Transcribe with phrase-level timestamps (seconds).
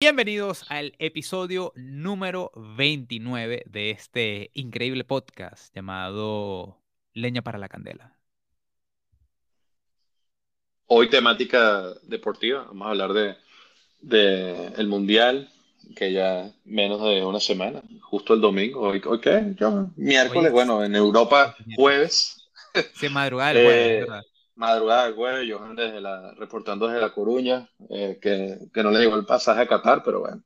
[0.00, 6.78] Bienvenidos al episodio número 29 de este increíble podcast llamado
[7.14, 8.16] Leña para la Candela.
[10.86, 13.36] Hoy temática deportiva, vamos a hablar de,
[14.00, 15.50] de el Mundial,
[15.96, 20.46] que ya menos de una semana, justo el domingo, hoy, hoy qué, Yo, miércoles, Hoy
[20.46, 22.48] es- bueno, en Europa jueves,
[22.94, 24.22] Sí, madrugada del jueves, Eh, ¿verdad?
[24.58, 29.00] Madrugada del jueves, Johan desde la, reportando desde La Coruña, eh, que, que no le
[29.00, 30.42] llegó el pasaje a Qatar, pero bueno.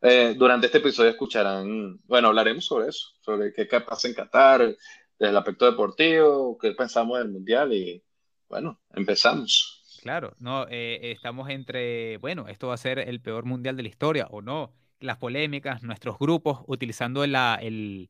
[0.00, 5.30] Eh, durante este episodio escucharán, bueno, hablaremos sobre eso, sobre qué, pasa en Qatar, desde
[5.30, 8.02] el aspecto deportivo, qué pensamos del Mundial y
[8.48, 9.80] bueno, empezamos.
[10.02, 13.88] Claro, no, eh, estamos entre, bueno, esto va a ser el peor mundial de la
[13.88, 18.08] historia o no, las polémicas, nuestros grupos, utilizando la, el-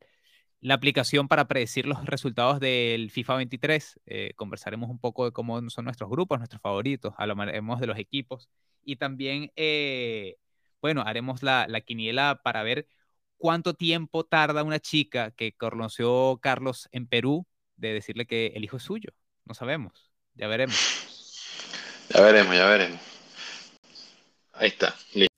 [0.62, 4.00] la aplicación para predecir los resultados del FIFA 23.
[4.06, 8.48] eh, conversaremos un poco de cómo son nuestros grupos, nuestros favoritos, hablaremos de los equipos
[8.84, 10.36] y también, eh,
[10.80, 12.86] bueno, haremos la, la quiniela para ver
[13.38, 17.44] cuánto tiempo tarda una chica que conoció Carlos en Perú
[17.76, 19.10] de decirle que el hijo es suyo.
[19.44, 20.76] No sabemos, ya veremos.
[22.08, 23.00] Ya veremos, ya veremos.
[24.52, 24.94] Ahí está.
[25.14, 25.31] listo.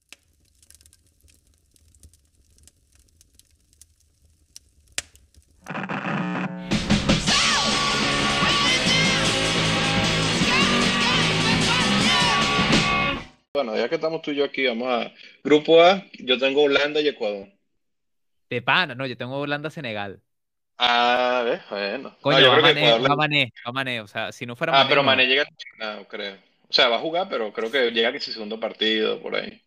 [13.84, 15.12] Ya que estamos tú y yo aquí, vamos a...
[15.42, 17.48] Grupo A, yo tengo Holanda y Ecuador.
[18.50, 20.22] De pana, no, yo tengo Holanda-Senegal.
[20.78, 22.10] Ah, ves, bueno.
[22.10, 24.32] No, Coño, yo va creo que Mané, Ecuador le- va Mané, va Mané, o sea,
[24.32, 25.06] si no fuera Ah, Mané, pero no.
[25.06, 26.34] Mané llega lesionado, creo.
[26.68, 29.60] O sea, va a jugar, pero creo que llega que su segundo partido, por ahí.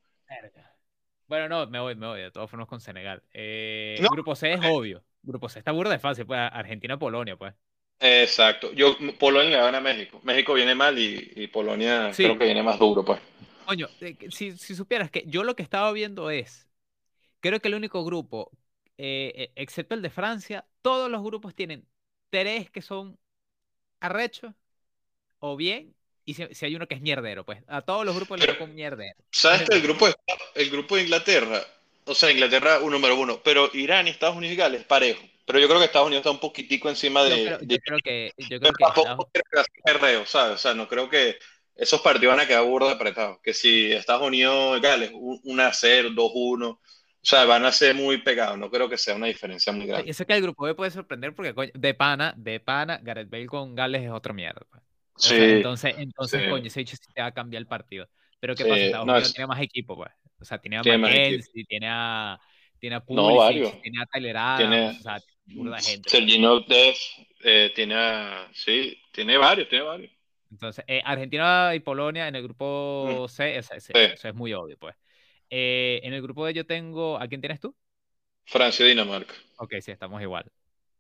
[1.28, 3.22] Bueno, no, me voy, me voy, de todas formas con Senegal.
[3.34, 4.08] Eh, No.
[4.10, 5.04] Grupo C es obvio.
[5.24, 7.54] Grupo C está burda de fácil, pues Argentina-Polonia, pues.
[8.00, 8.72] Exacto.
[8.74, 10.20] Yo, Polonia le gana a México.
[10.24, 12.24] México viene mal y, y Polonia Sí.
[12.24, 13.20] creo que viene más duro, pues.
[13.68, 13.90] Coño,
[14.32, 16.68] si, si supieras que yo lo que estaba viendo es,
[17.42, 18.52] creo que el único grupo,
[18.98, 21.86] eh, eh, excepto el de Francia, todos los grupos tienen
[22.30, 23.18] tres que son
[24.00, 24.54] arrechos
[25.40, 25.94] o bien,
[26.26, 28.64] y si, si hay uno que es mierdero, pues a todos los grupos les toca
[28.66, 29.16] un mierdero.
[29.32, 30.16] ¿Sabes que el grupo, de-
[30.56, 31.62] el grupo de Inglaterra,
[32.06, 35.22] o sea, Inglaterra un número uno, pero Irán y Estados Unidos y Gales parejo.
[35.46, 38.34] Pero yo creo que Estados Unidos está un poquitico encima de, de- yo creo que,
[38.38, 38.72] yo pero
[40.76, 41.38] no creo que
[41.78, 43.40] esos partidos van a quedar burda apretados.
[43.44, 46.80] Que si Estados Unidos Gales, un- 1 a 0, 2 1, o
[47.22, 48.58] sea, van a ser muy pegados.
[48.58, 50.08] No creo que sea una diferencia muy grande.
[50.08, 53.30] Yo sé que el grupo B puede sorprender porque coño, de pana, de pana, Gareth
[53.30, 54.62] Bale con Gales es otra mierda.
[54.70, 54.82] pues.
[55.16, 56.50] O sea, Sí, entonces, entonces sí.
[56.50, 58.08] coño, ese hecho sí te va a cambiar el partido.
[58.40, 58.82] Pero ¿qué Sí, pasa?
[58.82, 60.12] Estados no, Unidos es- tiene más equipo, pues.
[60.40, 62.40] O sea, tiene a Tiene más Mackenzie, tiene a,
[62.80, 63.82] tiene a No, Pulisic, varios.
[63.82, 66.10] tiene a Tyler Adams, Tiene- o sea, burda gente.
[66.10, 67.00] Sergino Dez
[67.44, 70.12] eh, tiene a, sí, tiene varios, tiene varios.
[70.52, 73.80] Entonces, eh, Argentina y Polonia en el grupo C, Mm.
[73.80, 73.92] Sí.
[73.96, 74.96] eso es muy obvio, pues.
[75.50, 77.76] Eh, en el grupo D yo tengo, ¿a quién tienes tú?
[78.46, 79.34] Francia y Dinamarca.
[79.58, 80.46] Ok, sí, estamos igual.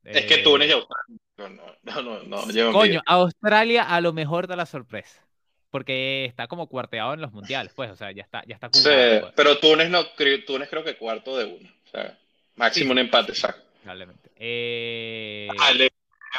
[0.03, 1.19] Es que Eh, Túnez y Australia.
[1.37, 3.01] No, no, no, no, Coño.
[3.05, 5.23] Australia a lo mejor da la sorpresa.
[5.69, 8.83] Porque está como cuarteado en los mundiales, pues, o sea, ya está, ya está Sí,
[9.21, 11.69] pues, pero Túnez no, creo- Túnez creo que cuarto de uno.
[11.85, 12.17] O sea,
[12.55, 12.91] máximo Sí.
[12.91, 13.61] un empate, exacto.
[13.81, 14.31] probablemente.
[14.35, 15.91] Eh, Ale-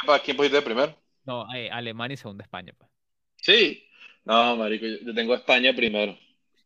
[0.07, 0.95] ¿A quién pusiste primero?
[1.25, 2.89] no, eh, Alemania y segunda España, pues.
[3.51, 3.83] Sí.
[4.25, 6.17] No, marico, yo tengo España primero.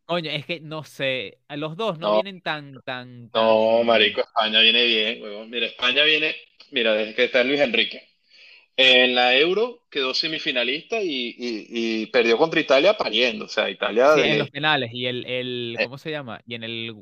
[0.06, 2.14] Coño, es que no sé, a los dos no, No.
[2.22, 5.50] vienen tan, tan, tan- No, marico, España viene bien, huevón.
[5.50, 6.36] Mira, España viene,
[6.72, 8.02] mira, desde que está Luis Enrique.
[8.76, 11.68] En la Euro quedó semifinalista y, y-
[12.04, 13.46] y perdió contra Italia pariendo.
[13.46, 15.84] O sea, Italia Sí, de- en los penales y el, el Eh.
[15.86, 16.42] ¿cómo se llama?
[16.48, 16.96] Y en el,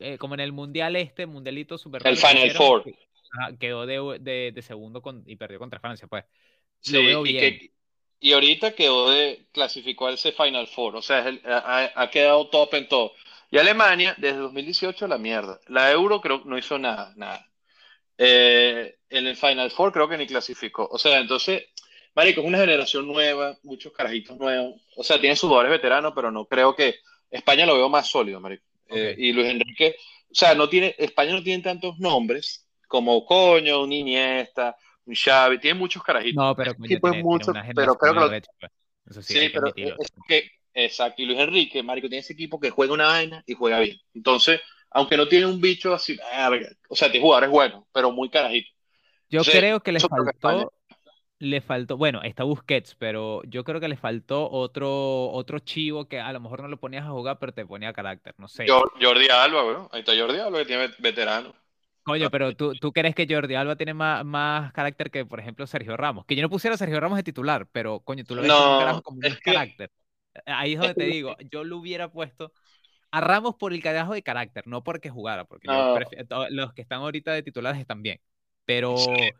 [0.00, 2.84] eh, como en el mundial este, mundialito super El Final hicieron, Four.
[2.84, 2.94] que-
[3.38, 6.24] ajá, quedó de, de- de segundo con- y perdió contra Francia, pues.
[6.80, 7.58] Sí, Lo veo y, bien.
[7.58, 7.70] que,
[8.22, 12.10] y ahorita quedó de, clasificó a ese Final Four, o sea, es el- ha, ha-
[12.10, 13.12] quedado top en todo.
[13.50, 15.60] Y Alemania, desde 2018, la mierda.
[15.68, 17.46] La Euro creo que no hizo nada, nada.
[18.18, 20.88] Eh, en el Final Four creo que ni clasificó.
[20.90, 21.64] O sea, entonces,
[22.14, 24.80] marico, es una generación nueva, muchos carajitos nuevos.
[24.96, 26.96] O sea, tiene sus jugadores veteranos, pero no creo que
[27.30, 28.64] España lo veo más sólido, marico.
[28.88, 29.18] Eh, Ok.
[29.18, 29.96] y Luis Enrique,
[30.30, 35.58] o sea, no tiene, España no tiene tantos nombres como Coño, un Iniesta, un Xavi,
[35.58, 36.42] tiene muchos carajitos.
[36.42, 38.72] No, pero Este es tiene, mucho, pero lo- arrecha, pues.
[39.10, 42.70] Eso sí, Sí, pero es que, exacto, y Luis Enrique, marico, tiene ese equipo que
[42.70, 43.96] juega una vaina y juega bien.
[44.14, 44.60] Entonces,
[44.90, 46.16] aunque no tiene un bicho así,
[46.88, 48.68] o sea, tiene jugadores buenos, pero muy carajito.
[49.28, 50.72] Yo Entonces, creo que le eso creo que España- faltó,
[51.40, 56.20] le faltó, bueno, está Busquets, pero yo creo que le faltó otro, otro chivo que
[56.20, 58.66] a lo mejor no lo ponías a jugar, pero te ponía carácter, no sé.
[58.68, 59.88] Jor- Jordi Alba, weón.
[59.90, 61.52] Ahí está Jordi Alba, que tiene vet- veterano.
[62.02, 65.66] Coño, pero tú, tú crees que Jordi Alba tiene más, más carácter que, por ejemplo,
[65.66, 66.24] Sergio Ramos.
[66.26, 68.72] Que yo no pusiera a Sergio Ramos de titular, pero coño, tú lo ves como
[68.72, 69.90] No, carajo más que- carácter.
[70.46, 72.52] Ahí es donde te digo, yo lo hubiera puesto
[73.10, 75.68] a Ramos por el carajo de carácter, no porque jugara, porque
[76.50, 78.20] los que están ahorita de titulares están bien,
[78.64, 78.94] pero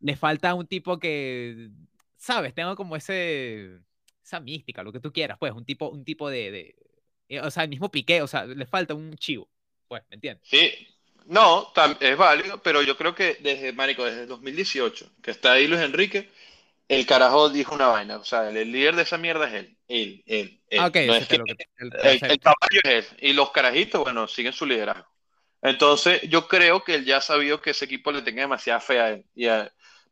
[0.00, 1.70] le falta un tipo que,
[2.16, 3.78] sabes, tenga como ese,
[4.22, 6.74] esa mística, lo que tú quieras, pues, un tipo, un tipo de, de
[7.28, 9.48] eh, o sea, el mismo Piqué, o sea, le falta un chivo,
[9.86, 10.46] pues, ¿me entiendes?
[10.48, 10.70] Sí,
[11.26, 15.80] no, es válido, pero yo creo que desde, Marico, desde 2018, que está ahí Luis
[15.80, 16.30] Enrique,
[16.88, 18.18] el carajo dijo una vaina.
[18.18, 19.76] O sea, el, líder de esa mierda es él.
[19.88, 20.60] Él, él.
[20.78, 21.42] Ah, ok, no es que, el,
[22.02, 23.16] el, caballo es él.
[23.20, 25.06] Y los carajitos, bueno, siguen su liderazgo.
[25.62, 29.00] Entonces, yo creo que él ya ha sabido que ese equipo le tenga demasiada fe
[29.00, 29.24] a él.
[29.34, 29.46] Y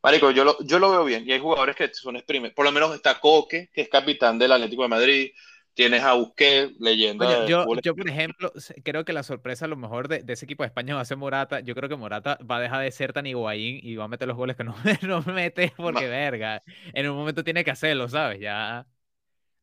[0.01, 1.27] Marico, yo lo, yo lo veo bien.
[1.27, 2.53] Y hay jugadores que son exprimen.
[2.55, 5.31] Por lo menos está Coque, que es capitán del Atlético de Madrid.
[5.73, 7.45] Tienes a Busquets, leyenda.
[7.47, 8.51] yo, yo, por ejemplo,
[8.83, 11.05] creo que la sorpresa a lo mejor de, de, ese equipo de España va a
[11.05, 11.61] ser Morata.
[11.61, 14.27] Yo creo que Morata va a dejar de ser tan higuaín y va a meter
[14.27, 16.61] los goles que no, no mete porque, verga,
[16.93, 18.39] en un momento tiene que hacerlo, ¿sabes?
[18.39, 18.85] Ya.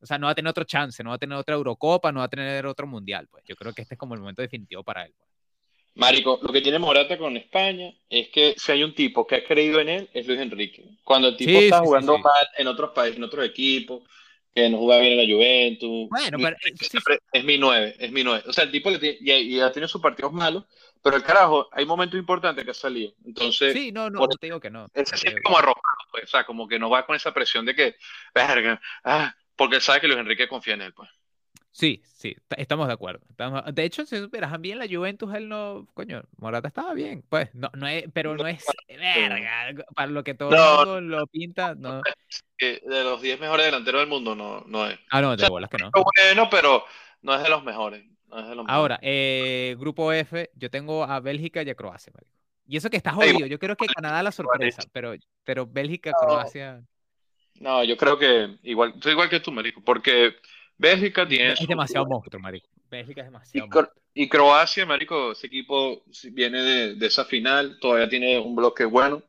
[0.01, 2.19] O sea, no va a tener otro chance, no va a tener otra Eurocopa, no
[2.19, 3.27] va a tener otro Mundial.
[3.29, 5.13] Pues yo creo que este es como el momento definitivo para él.
[5.15, 5.29] Pues.
[5.95, 9.43] Marico, lo que tiene Morata con España es que si hay un tipo que ha
[9.43, 10.85] creído en él, es Luis Enrique.
[11.03, 14.03] Cuando el tipo está jugando mal en otros países, en otros equipos,
[14.63, 16.09] que no juega bien en la Juventus.
[16.09, 18.43] Bueno, pero eh, es mi nueve, es mi nueve.
[18.47, 20.65] O sea, el tipo le tiene, y, ha tenido sus partidos malos,
[21.01, 23.13] pero el carajo, hay momentos importantes que ha salido.
[23.25, 24.87] Entonces, sí, no, no, te digo que no.
[24.93, 25.11] Es
[25.43, 27.95] como arrojado, pues, o sea, como que no va con esa presión de que,
[28.33, 31.09] verga, ah, porque él sabe que Luis Enrique confía en él, pues.
[31.71, 33.21] Sí, sí, estamos de acuerdo.
[33.71, 37.69] de hecho, si supieras, bien la Juventus, él no, coño, Morata estaba bien, pues, no,
[37.73, 42.01] no es, pero no es, verga, para lo que todo el mundo lo pinta, no.
[42.59, 44.99] de los 10 mejores delanteros del mundo, no, no es.
[45.11, 45.91] Ah, no, de bolas que no.
[45.91, 46.83] Bueno, pero
[47.21, 48.03] no es de los mejores.
[48.67, 52.37] Ahora, eh, grupo F, yo tengo a Bélgica y a Croacia, marico.
[52.67, 56.83] Y eso que está jodido, yo creo que Canadá la sorpresa, pero, pero Bélgica, Croacia.
[57.59, 60.35] No, yo creo que igual, soy igual que tú, marico, porque
[60.79, 61.53] Bélgica tiene.
[61.53, 62.67] Es demasiado monstruo, marico.
[62.89, 64.01] Bélgica es demasiado y, monstruo.
[64.13, 69.21] y Croacia, marico, ese equipo viene de, de, esa final, todavía tiene un bloque bueno.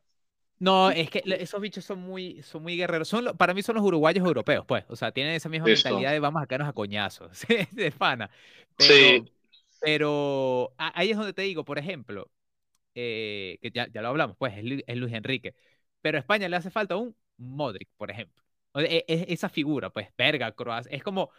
[0.60, 3.08] No, es que esos bichos son muy, son muy guerreros.
[3.08, 4.84] Son, para mí son los uruguayos europeos, pues.
[4.88, 7.44] O sea, tienen esa misma mentalidad de vamos a quedarnos a coñazos.
[7.72, 8.30] de fana.
[8.76, 9.32] Pero, sí.
[9.80, 12.30] Pero ahí es donde te digo, por ejemplo,
[12.94, 15.54] eh, que ya, ya, lo hablamos, pues, es, es Luis Enrique.
[16.02, 18.40] Pero a España le hace falta un Modric, por ejemplo.
[18.74, 20.90] E, e, esa figura, pues, verga, Croacia.
[20.92, 21.30] Es como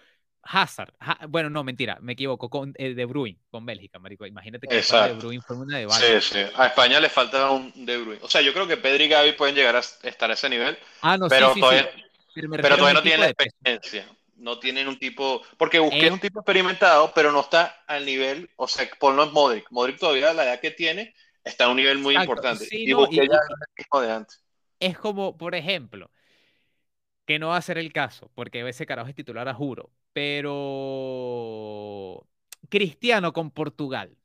[0.44, 0.94] Hazard.
[1.30, 2.50] bueno, no, mentira, me equivoco.
[2.50, 4.26] Con eh, De Bruyne, con Bélgica, marico.
[4.26, 6.40] Imagínate que De Bruyne fue una de Sí, sí.
[6.56, 8.20] A España le falta un De Bruyne.
[8.24, 10.78] O sea, yo creo que Pedri y Gaby pueden llegar a estar a ese nivel.
[11.02, 11.90] Ah, no, pero todavía,
[12.34, 14.08] Pero, todavía no tienen la experiencia.
[14.36, 15.44] No tienen un tipo.
[15.58, 18.50] Porque busqué un tipo experimentado, pero no está al nivel.
[18.56, 19.68] O sea, ponlo en Modric.
[19.70, 21.14] Modric todavía, la edad que tiene,
[21.44, 22.68] está a un nivel muy importante.
[22.72, 24.44] y busqué ya el mismo de antes.
[24.80, 26.10] Es como, por ejemplo
[27.26, 32.28] que no va a ser el caso, porque ese carajo es titular a juro, pero
[32.70, 34.16] Cristiano con Portugal.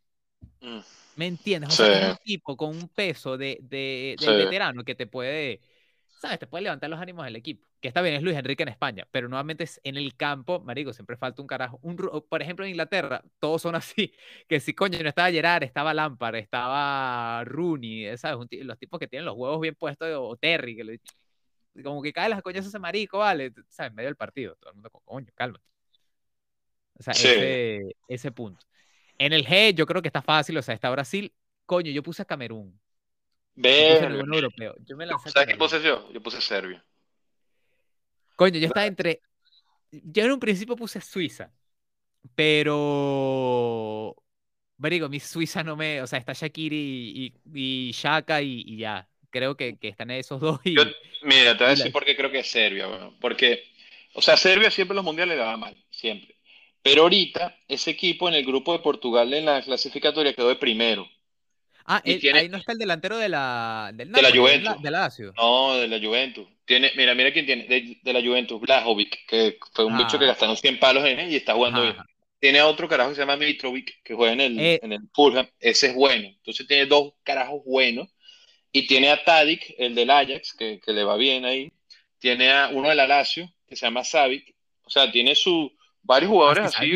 [0.60, 0.80] Mm.
[1.16, 1.70] ¿Me entiendes?
[1.70, 5.60] O sea, un tipo con un peso de, de, veterano que te puede,
[6.20, 6.38] ¿sabes?
[6.38, 7.66] Te puede levantar los ánimos del equipo.
[7.80, 10.92] Que está bien, es Luis Enrique en España, pero nuevamente es en el campo, marico,
[10.92, 11.78] siempre falta un carajo.
[11.82, 14.12] Un, por ejemplo, en Inglaterra, todos son así,
[14.48, 18.46] que si coño no estaba Gerard, estaba Lampard, estaba Rooney, ¿sabes?
[18.64, 20.92] los tipos que tienen los huevos bien puestos, o Terry, que lo
[21.82, 23.90] como que cae las coñas ese marico, vale, ¿sabes?
[23.90, 25.60] En medio del partido, todo el mundo, coño, calma.
[26.98, 28.64] O sea, ese, ese punto.
[29.18, 31.32] En el G, yo creo que está fácil, o sea, está Brasil.
[31.66, 32.78] Coño, yo puse a Camerún.
[34.34, 34.74] Europeo.
[34.84, 36.10] Yo me lancé ¿Sabes qué puse yo?
[36.12, 36.84] Yo puse Serbia.
[38.36, 39.22] Coño, yo estaba entre.
[39.90, 41.52] Yo en un principio puse Suiza,
[42.34, 44.14] pero.
[44.78, 46.02] Marico, mi Suiza no me.
[46.02, 50.60] O sea, está Shakiri y, y, Shaka y ya creo que, que están esos dos.
[50.64, 50.76] Y,
[51.22, 52.86] mira, te voy a decir por qué creo que es Serbia.
[52.86, 53.64] Bueno, porque,
[54.14, 56.36] o sea, Serbia siempre en los mundiales le va mal, siempre.
[56.82, 61.08] Pero ahorita, ese equipo en el grupo de Portugal en la clasificatoria quedó de primero.
[61.84, 64.82] Ah, ahí no está el delantero de la, del de la Juventus.
[64.82, 66.46] De la, de No, de la Juventus.
[66.64, 70.28] Tiene, mira, mira quién tiene, de, la Juventus, Blajovic, que fue un bicho que ah.
[70.28, 71.96] gastaron 100 palos en él y está jugando bien.
[72.40, 74.80] Tiene otro carajo que se llama Mitrovic, que juega en el, eh.
[74.82, 75.48] en el Fulham.
[75.58, 76.28] Ese es bueno.
[76.28, 78.08] Entonces tiene dos carajos buenos
[78.76, 81.72] y tiene a Tadic, el del Ajax, que, que le va bien ahí.
[82.18, 84.54] Tiene a uno del Alacio, que se llama Savic.
[84.84, 86.92] O sea, tiene su varios jugadores ah, así.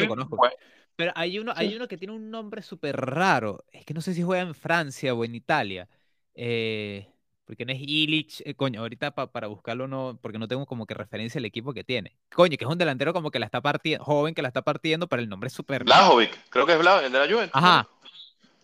[0.94, 3.64] Pero hay uno, hay uno que tiene un nombre súper raro.
[3.72, 5.88] Es que no sé si juega en Francia o en Italia.
[6.34, 7.08] Eh,
[7.46, 8.42] porque no es Illich.
[8.44, 11.82] Eh, coño, ahorita para buscarlo no, porque no tengo como que referencia el equipo que
[11.82, 12.14] tiene.
[12.30, 15.08] Coño, que es un delantero como que la está partiendo, joven que la está partiendo,
[15.08, 15.84] pero el nombre es súper.
[15.84, 17.56] Blajovic, creo que es Blajovic, el de la Juventus.
[17.56, 17.88] Ajá.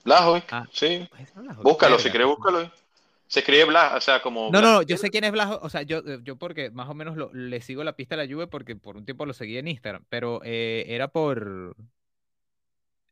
[0.04, 1.08] Blajovic, ah, sí.
[1.10, 1.32] Pues
[1.62, 2.70] búscalo, si querés, búscalo.
[3.28, 4.50] Se escribe Blas, o sea, como.
[4.50, 6.94] No, no, yo sé quién es Blas, o sea, yo, eh, yo porque más o
[6.94, 9.68] menos le sigo la pista a la Juve porque por un tiempo lo seguí en
[9.68, 11.76] Instagram, pero eh, era por.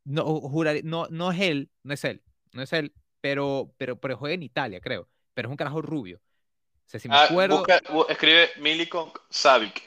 [0.04, 4.16] no, juraría, no, no es él, no es él, no es él, pero, pero, pero
[4.16, 5.08] juega en Italia, creo.
[5.34, 6.18] Pero es un carajo rubio.
[6.18, 7.58] O sea, si me Ah, acuerdo.
[7.58, 9.82] busca- bu- escribe Milikon Savic.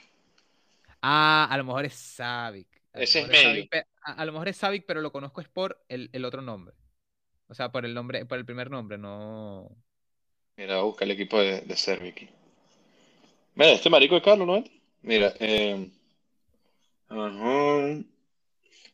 [1.02, 2.68] Ah, a lo mejor es Savic.
[2.94, 3.44] Ese es medio.
[3.50, 6.26] Savic, pe- a, a lo mejor es Savic, pero lo conozco es por el, el
[6.26, 6.76] otro nombre.
[7.48, 9.70] O sea, por el nombre, por el primer nombre, no.
[10.58, 12.28] Mira, busca el equipo de, de Serbia aquí.
[13.56, 14.66] Mira, este marico de Carlos, ¿no es?
[15.02, 15.90] Mira, eh,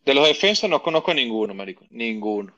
[0.06, 1.86] de los defensas no conozco ninguno, marico.
[1.90, 2.54] Ninguno.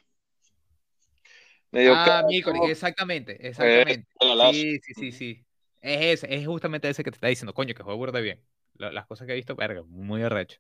[1.71, 4.07] Medio Ah, Milkovic, exactamente, exactamente.
[4.19, 4.69] el Lazio.
[4.69, 5.45] Sí, sí, sí, sí.
[5.81, 8.41] Es ese, es justamente ese que te está diciendo, coño, que juega burda bien.
[8.75, 10.59] La- Las cosas que he visto, verga, muy arrecho.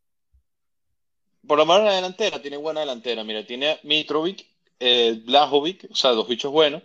[1.47, 3.23] Por lo menos en la delantera, tiene buena delantera.
[3.23, 4.45] Mira, tiene a Mitrovic,
[4.79, 6.83] eh, Blajovic, o sea, dos bichos buenos.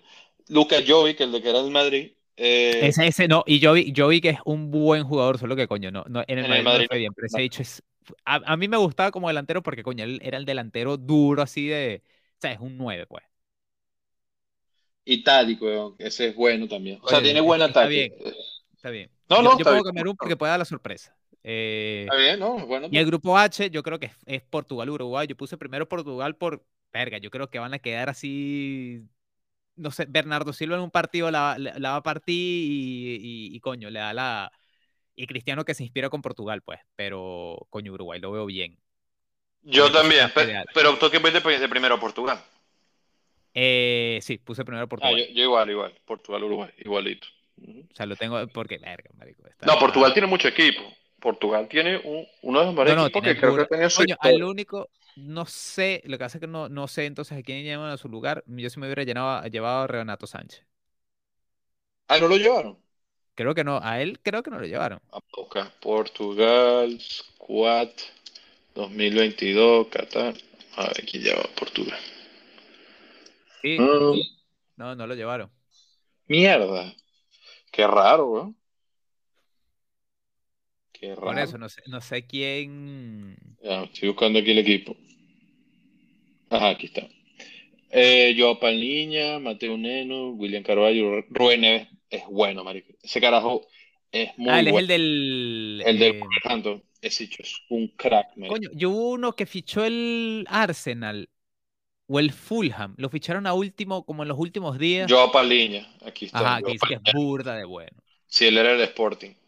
[0.50, 2.12] Luka Jovic, el de que era del Madrid.
[2.36, 5.90] eh, Ese, ese, no, y Jovi, Jovi que es un buen jugador, solo que coño,
[5.90, 7.82] no, no en el En el Madrid, no fue bien, pero ese dicho es.
[8.24, 11.66] A, a mí me gustaba como delantero porque, coño, él era el delantero duro así
[11.68, 12.02] de.
[12.38, 13.22] O sea, es un 9, pues.
[15.04, 15.24] y
[15.60, 16.98] weón, ese es bueno también.
[17.02, 17.88] O sea, Oye, tiene buen está ataque.
[17.88, 18.14] bien.
[18.74, 19.10] Está bien.
[19.28, 19.84] No, yo, no, yo está pongo.
[19.84, 21.16] Camerún porque puede dar la sorpresa.
[21.42, 22.58] Eh, Está bien, ¿no?
[22.58, 22.88] Es bueno.
[22.90, 25.26] y el grupo H, yo creo que es, es Portugal, Uruguay.
[25.28, 26.64] Yo puse primero Portugal por.
[26.92, 29.02] Verga, yo creo que van a quedar así.
[29.80, 33.16] No sé, Bernardo Silva en un partido la, la- la va a partir y,
[33.50, 34.52] y- y, coño, le da la.
[35.16, 36.80] Y Cristiano que se inspira con Portugal, pues.
[36.96, 38.78] Pero, coño, Uruguay lo veo bien.
[39.62, 40.66] Yo también, es pe- ideal.
[40.72, 42.38] pero tú que fuiste de primero a Portugal.
[43.52, 45.16] Eh, sí, puse primero Ah, Portugal.
[45.16, 45.94] yo, yo igual, igual.
[46.04, 47.26] Portugal, Uruguay, igualito.
[47.60, 49.46] O sea, lo tengo porque, verga, marico.
[49.46, 50.80] está- No, Portugal tiene mucho equipo.
[51.20, 54.16] Portugal tiene un- uno de los mejores No, no, equipos que creo que su Coño,
[54.20, 57.64] al único, no sé, lo que pasa es que no, no sé entonces a quién
[57.64, 58.44] llaman a su lugar.
[58.46, 60.64] Yo sí me hubiera llenado, llevado a Renato Sánchez.
[62.08, 62.78] Ah, ¿no lo llevaron?
[63.34, 65.00] Creo que no, a él creo que no lo llevaron.
[65.12, 65.20] A.
[65.80, 67.90] Portugal, Squad
[68.74, 70.34] 2022, Qatar.
[70.76, 71.98] A ver, ¿quién lleva Portugal?
[73.62, 74.22] Sí, Mm,
[74.76, 75.52] no, no lo llevaron.
[76.28, 76.94] mierda.
[77.72, 78.56] Qué raro, weón.
[81.00, 83.34] Qué Por eso, no sé, no sé quién.
[83.62, 84.94] Ya, estoy buscando aquí el equipo.
[86.50, 87.08] Ajá, aquí está.
[87.90, 92.92] Eh, Joao Palniña, Mateo Neno, William Carvalho, Rubén Neves es bueno, marico.
[93.02, 93.66] Ese carajo
[94.12, 94.82] es muy ah, él es bueno.
[94.82, 95.82] el del.
[95.86, 98.54] El del eh, ese hecho es un crack, marico.
[98.54, 101.30] coño, yo hubo uno que fichó el Arsenal
[102.08, 102.94] o el Fulham.
[102.98, 105.10] Lo ficharon a último, como en los últimos días.
[105.10, 106.40] Joao Palniña, aquí está.
[106.40, 107.96] Ajá, Joao que dice que es burda de bueno.
[108.26, 109.39] Sí, él era el Sporting.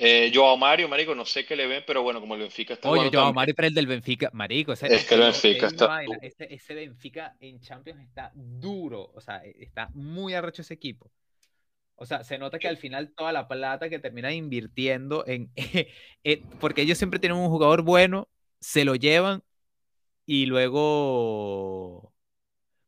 [0.00, 2.88] Eh, Joao Mario, marico, no sé qué le ven, pero bueno, como el Benfica está
[2.88, 3.34] Oye, también.
[3.34, 6.16] Mario, pero el del Benfica, marico, ese, Es que el Benfica es está vaina.
[6.22, 11.10] Ese, ese Benfica en Champions está duro, o sea, e- está muy arrecho ese equipo.
[11.96, 15.50] O sea, se nota que al final toda la plata que terminan invirtiendo en...
[16.24, 18.28] eh, porque ellos siempre tienen un jugador bueno,
[18.60, 19.42] se lo llevan
[20.26, 22.12] y luego...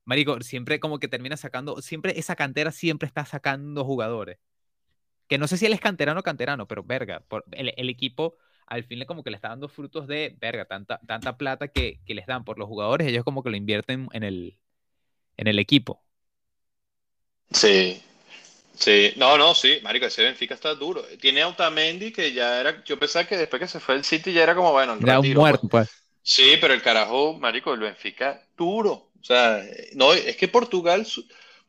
[0.04, 4.38] Marico, siempre como que termina sacando, siempre esa cantera siempre está sacando jugadores.
[5.30, 8.36] Que no sé si él es canterano o canterano, pero verga, por, el, el equipo
[8.66, 12.00] al fin le como que le está dando frutos de, verga, tanta, tanta plata que,
[12.04, 14.58] que les dan por los jugadores, ellos como que lo invierten en el,
[15.36, 16.02] en el equipo.
[17.50, 18.00] Sí,
[18.74, 21.04] sí, no, no, sí, marico, ese Benfica está duro.
[21.20, 24.32] Tiene a Otamendi que ya era, yo pensaba que después que se fue el City
[24.32, 25.88] ya era como, bueno, un retiro, muerto, pues.
[25.88, 26.04] pues.
[26.22, 29.10] Sí, pero el carajo, marico, el Benfica duro.
[29.20, 31.06] O sea, no, es que Portugal,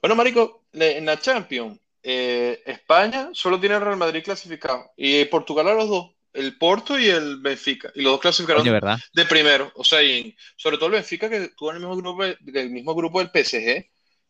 [0.01, 5.67] bueno, marico, en la Champions, eh, España solo tiene el Real Madrid clasificado y Portugal
[5.67, 8.98] a los dos, el Porto y el Benfica, y los dos clasificaron ¿verdad?
[9.13, 9.72] de primero.
[9.75, 12.96] O sea, y sobre todo el Benfica que estuvo en el mismo grupo, del mismo
[12.96, 13.89] grupo del PSG,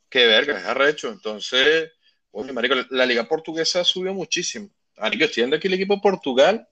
[0.10, 1.10] que verga, es arrecho.
[1.10, 1.92] Entonces,
[2.32, 4.70] oye, marico, la liga portuguesa subió muchísimo.
[4.98, 6.68] Marico, estoy viendo aquí el equipo de Portugal,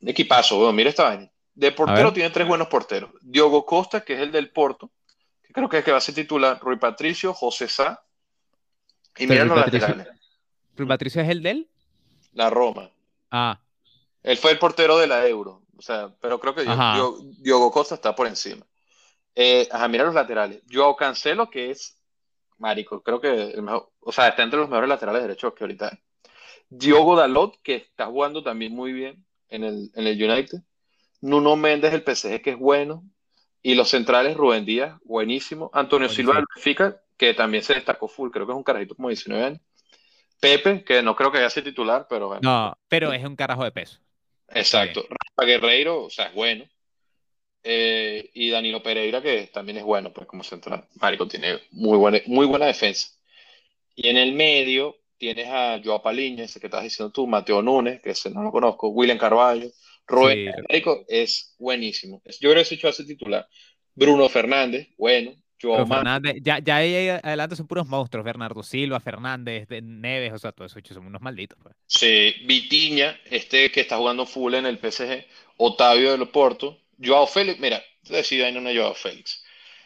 [0.00, 1.30] equipazo, weón, mira esta vaina.
[1.54, 3.10] De portero tiene tres buenos porteros.
[3.20, 4.92] Diogo Costa, que es el del Porto,
[5.42, 6.60] que creo que es que va a ser titular.
[6.60, 8.00] Rui Patricio, José Sá.
[9.16, 10.06] Y mira los laterales.
[10.78, 11.70] ¿Rui Patricio es el de él?
[12.32, 12.90] La Roma.
[13.30, 13.60] Ah,
[14.22, 15.62] Él fue el portero de la Euro.
[15.76, 16.64] O sea, pero creo que
[17.38, 18.66] Diogo Costa está por encima.
[19.34, 20.62] Eh, ajá, mira los laterales.
[20.70, 21.98] Joao Cancelo, que es
[22.58, 25.88] marico, creo que el mejor, o sea, está entre los mejores laterales derechos que ahorita
[25.90, 25.98] hay.
[26.68, 30.58] Diogo Dalot, que está jugando también muy bien en el, en el United.
[31.20, 33.04] Nuno Méndez, el PSG, que es bueno.
[33.62, 35.70] Y los centrales, Rubén Díaz, buenísimo.
[35.72, 36.32] Antonio Buenísimo.
[36.32, 39.44] Silva del Benfica, que también se destacó full, creo que es un carajito como 19
[39.44, 39.60] años.
[40.40, 42.40] Pepe, que no creo que haya sido titular, pero bueno.
[42.42, 43.98] no, pero es un carajo de peso.
[44.48, 45.04] Exacto.
[45.08, 46.64] Rafa Guerreiro, o sea, es bueno.
[47.62, 50.86] Eh, y Danilo Pereira, que también es bueno, pues como central.
[51.00, 53.08] Marico tiene muy buena, muy buena defensa.
[53.94, 58.00] Y en el medio tienes a Joao Paliña, ese que estás diciendo tú, Mateo Núñez,
[58.00, 59.68] que ese no lo conozco, William Carvalho,
[60.06, 60.62] Rubén, Sí.
[60.68, 62.22] Marico es buenísimo.
[62.40, 63.46] Yo creo que ese hecho hace titular.
[63.94, 65.34] Bruno Fernández, bueno.
[65.60, 70.76] Fernández, ya, ya ahí adelante son puros monstruos, Bernardo Silva, Fernández, Neves, o sea, todos
[70.76, 71.58] esos son unos malditos.
[71.62, 71.74] Pues.
[71.86, 77.60] Sí, Vitiña, este que está jugando full en el PSG, Otavio de Loporto, Joao Félix,
[77.60, 79.44] mira, decido en una Joao Félix.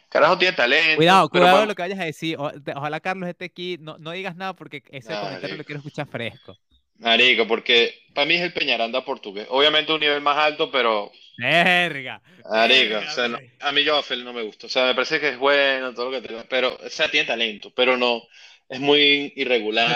[0.09, 0.97] Carajo tiene talento.
[0.97, 2.37] Cuidado, cuidado lo que vayas a decir.
[2.37, 3.77] ojalá Carlos esté aquí.
[3.79, 6.55] No, no digas nada porque ese comentario lo quiero escuchar fresco.
[7.03, 9.45] Marico, porque para mí es el Peñaranda portugués.
[9.49, 11.11] Obviamente un nivel más alto, pero.
[11.37, 12.21] Verga.
[12.49, 14.67] Marico, o sea, a mí Félix no me gusta.
[14.67, 16.33] O sea, me parece que es bueno, todo lo que te...
[16.49, 18.23] Pero, o sea, tiene talento, pero no.
[18.69, 19.95] Es muy irregular.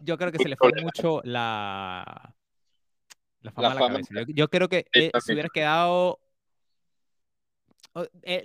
[0.00, 2.34] Yo creo que, se le fue mucho la.
[3.40, 4.14] La fama, a la cabeza.
[4.28, 6.18] Yo, creo que se hubiera quedado.
[8.22, 8.42] Eh,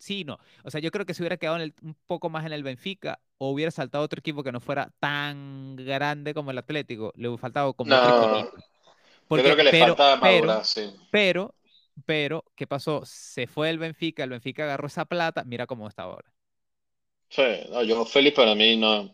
[0.00, 0.38] sí, no.
[0.64, 3.50] O sea, yo creo que se hubiera quedado un poco más en el Benfica o
[3.50, 7.74] hubiera saltado otro equipo que no fuera tan grande como el Atlético, le hubiera faltado
[7.74, 8.56] como otro equipo.
[9.30, 10.90] yo creo que le falta madurar, sí.
[11.10, 11.54] Pero,
[12.06, 13.02] pero, ¿qué pasó?
[13.04, 16.32] Se fue el Benfica, el Benfica agarró esa plata, mira cómo está ahora.
[17.28, 19.02] Sí, no, yo feliz para mí no.
[19.02, 19.12] O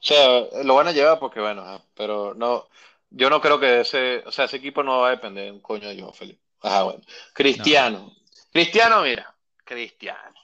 [0.00, 2.68] sea, lo van a llevar porque bueno, pero no,
[3.10, 5.60] yo no creo que ese, o sea, ese equipo no va a depender de un
[5.60, 6.40] coño de Joao Felipe.
[6.60, 7.00] Ajá, bueno.
[7.32, 8.12] Cristiano.
[8.52, 9.33] Cristiano, mira,
[9.64, 10.34] Cristiano.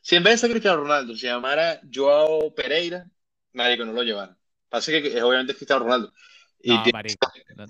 [0.00, 3.06] Si en vez de ser Cristiano Ronaldo se llamara Joao Pereira,
[3.52, 4.36] nadie que no lo llevara.
[4.68, 6.12] Pasa que es obviamente Cristiano Ronaldo.
[6.60, 7.16] Y tiene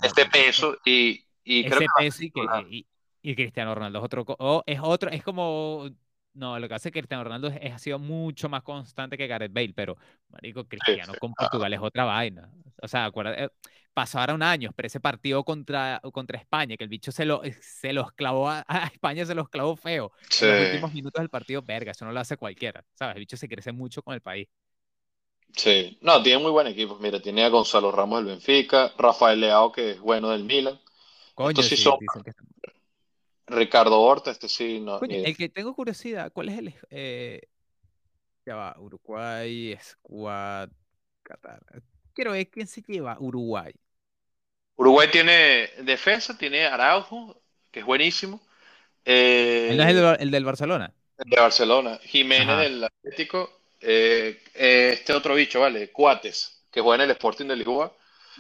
[0.03, 2.87] este peso y, y creo que peso y,
[3.23, 5.91] y, Cristiano Ronaldo es otro, es otro, es como
[6.35, 9.73] no, lo que hace Cristiano Ronaldo es, ha sido mucho más constante que Gareth Bale,
[9.75, 9.97] pero,
[10.29, 12.51] marico, Cristiano con Portugal es otra vaina.
[12.83, 13.51] O sea, acuérdate,
[13.95, 18.13] pasaron años, pero ese partido contra, contra España, que el bicho se lo, se los
[18.13, 20.13] clavó a, España, se los clavó feo.
[20.41, 23.15] En los últimos minutos del partido, verga, eso no lo hace cualquiera, ¿sabes?
[23.17, 24.49] El bicho se crece mucho con el país.
[25.57, 26.99] Sí, no, tiene muy buen equipo.
[27.01, 30.81] Mira, tiene a Gonzalo Ramos del Benfica, Rafael Leao, que es bueno del Milan.
[31.35, 31.99] Coño, sí, son...
[33.47, 34.81] Ricardo Horta, este sí.
[34.81, 36.75] No, el que tengo curiosidad, ¿cuál es el.
[36.91, 37.43] Eh...
[38.47, 40.69] Ya va, Uruguay, Squad,
[41.23, 41.63] Qatar.
[42.13, 43.73] Quiero ver quién se lleva Uruguay.
[44.77, 47.41] Uruguay tiene defensa, tiene Araujo,
[47.71, 48.43] que es buenísimo.
[49.05, 50.93] Eh, es el, del Barcelona?
[51.19, 51.99] El de Barcelona.
[52.03, 53.61] Jiménez del Atlético.
[53.81, 55.91] Eh, eh, este otro bicho, ¿vale?
[55.91, 57.97] Cuates, que juega en el Sporting de Lisboa.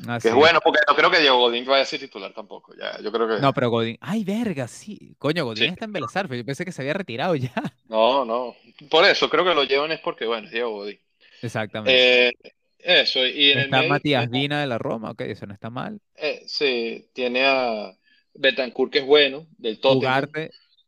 [0.07, 2.74] Ah, que es bueno, porque no creo que Diego Godín vaya a ser titular tampoco.
[2.76, 3.40] Ya, yo creo que...
[3.40, 3.96] No, pero Godín.
[4.00, 5.14] Ay, verga, sí.
[5.18, 7.52] Coño, Godín está en Belazar, yo pensé que se había retirado ya.
[7.88, 8.57] No, no.
[8.90, 10.98] Por eso, creo que lo llevan es porque, bueno, es Diego Godín.
[11.42, 12.28] Exactamente.
[12.28, 12.33] Eh,
[12.78, 16.00] eso, y en está Matías Vina de la Roma, ok, eso no está mal.
[16.16, 17.92] Eh, sí, tiene a
[18.35, 20.28] Betancourt que es bueno, del Tottenham.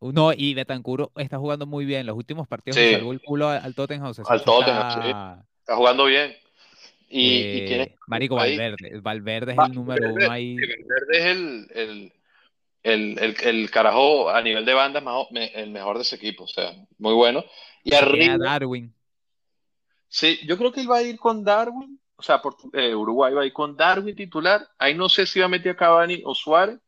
[0.00, 2.06] no, y Betancourt está jugando muy bien.
[2.06, 2.92] Los últimos partidos sí.
[2.92, 4.12] salvó el culo al Tottenham.
[4.26, 5.08] al Tottenham, sí.
[5.60, 6.36] Está jugando bien.
[7.08, 9.00] Y, eh, Marico Valverde.
[9.00, 10.56] Valverde es el número uno ahí.
[10.56, 12.12] Valverde es el, el,
[12.82, 16.44] el, el, el carajo a nivel de banda el mejor de ese equipo.
[16.44, 17.44] O sea, muy bueno.
[17.84, 18.36] Y arriba.
[18.38, 18.92] Darwin.
[20.08, 23.34] Sí, yo creo que él va a ir con Darwin, o sea, por, eh, Uruguay
[23.34, 24.66] va a ir con Darwin titular.
[24.78, 26.78] Ahí no sé si va a meter a Cavani o Suárez,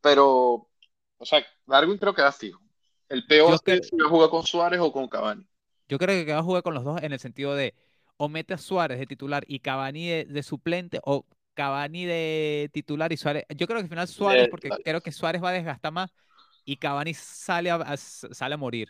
[0.00, 0.68] pero,
[1.16, 2.60] o sea, Darwin creo que va fijo.
[3.08, 5.46] El peor es que, si va a jugar con Suárez o con Cavani.
[5.88, 7.72] Yo creo que va a jugar con los dos en el sentido de
[8.16, 13.16] o mete a Suárez de titular y Cavani de, suplente o Cavani de titular y
[13.16, 13.44] Suárez.
[13.50, 16.10] Yo creo que al final Suárez, porque creo que Suárez va a desgastar más
[16.64, 18.88] y Cavani sale a, sale a morir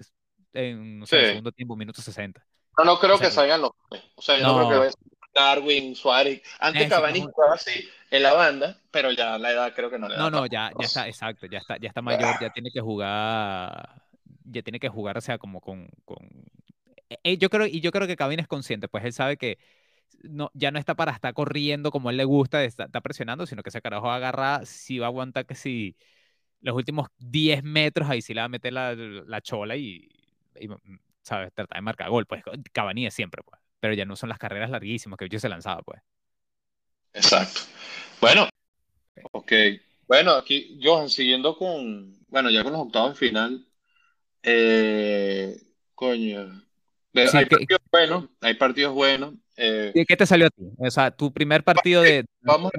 [0.53, 2.45] en el segundo tiempo, minuto 60.
[2.79, 3.71] No, no creo que salgan los
[4.17, 4.91] O sea, yo no, creo que
[5.35, 6.43] Darwin, Suárez.
[6.59, 10.17] Antes Cavani jugaba así en la banda, pero ya la edad creo que no le
[10.17, 10.21] da.
[10.21, 14.03] No, no, ya, ya está, exacto, ya está, ya está mayor, ya tiene que jugar,
[14.45, 16.19] ya tiene que jugar, o sea, como con, con...
[17.11, 19.59] Eh, eh, yo creo, y yo creo que Cavani es consciente, pues él sabe que
[20.23, 23.71] no, ya no está para estar corriendo como él le gusta, está, presionando, sino que
[23.71, 25.97] ese carajo agarra, si va a aguantar que si
[26.61, 30.09] los últimos 10 metros, ahí sí le va a meter la, la chola y,
[30.61, 30.69] y
[31.23, 31.53] ¿sabes?
[31.53, 32.43] Trata de marcar gol, pues
[32.73, 33.61] Cavani siempre, pues.
[33.81, 36.01] Pero ya no son las carreras larguísimas que yo se lanzaba, pues.
[37.13, 37.61] Exacto.
[38.21, 38.49] Bueno,
[39.33, 39.53] ok.
[40.07, 43.67] Bueno, aquí, Johan, siguiendo con, bueno, ya con los octavos de final,
[44.43, 45.57] eh,
[45.95, 46.66] coño,
[47.17, 49.35] hay partidos buenos, hay partidos buenos.
[49.57, 50.63] Eh, ¿Qué te salió a ti?
[50.79, 52.25] O sea, tu primer partido de...
[52.43, 52.71] Vamos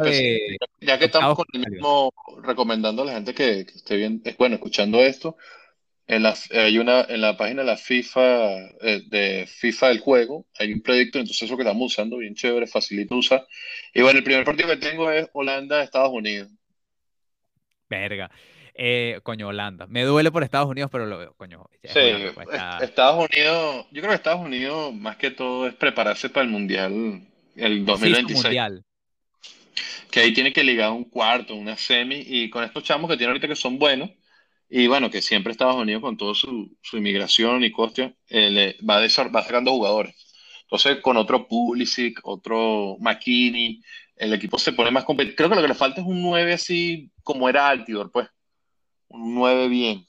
[0.80, 4.38] ya que estamos con el mismo, recomendando a la gente que, que esté bien, es
[4.38, 5.38] bueno, escuchando esto,
[6.08, 10.46] en la, hay una, en la página de la FIFA, eh, de FIFA del juego,
[10.58, 13.46] hay un proyecto, entonces eso que estamos usando, bien chévere, facilito usar.
[13.94, 16.50] Y bueno, el primer partido que tengo es Holanda-Estados Unidos.
[17.90, 18.30] Verga.
[18.80, 19.88] Eh, coño, Holanda.
[19.88, 21.66] Me duele por Estados Unidos, pero lo veo, coño.
[21.84, 22.00] Sí,
[22.36, 22.48] pues,
[22.82, 27.24] Estados Unidos, yo creo que Estados Unidos más que todo es prepararse para el Mundial,
[27.56, 28.44] el 2026.
[28.44, 28.86] mundial.
[30.12, 33.32] Que ahí tiene que ligar un cuarto, una semi, y con estos chamos que tienen
[33.32, 34.12] ahorita que son buenos,
[34.70, 38.78] Y bueno, que siempre Estados Unidos con toda su, su inmigración y coste eh, le
[38.88, 40.14] va, va sacando jugadores.
[40.64, 43.82] Entonces, con otro Pulisic, otro McKinney,
[44.18, 45.38] el equipo se pone más competitivo.
[45.38, 48.28] Creo que lo que le falta es un 9 así como era Altidor, pues.
[49.10, 50.08] Un 9 bien.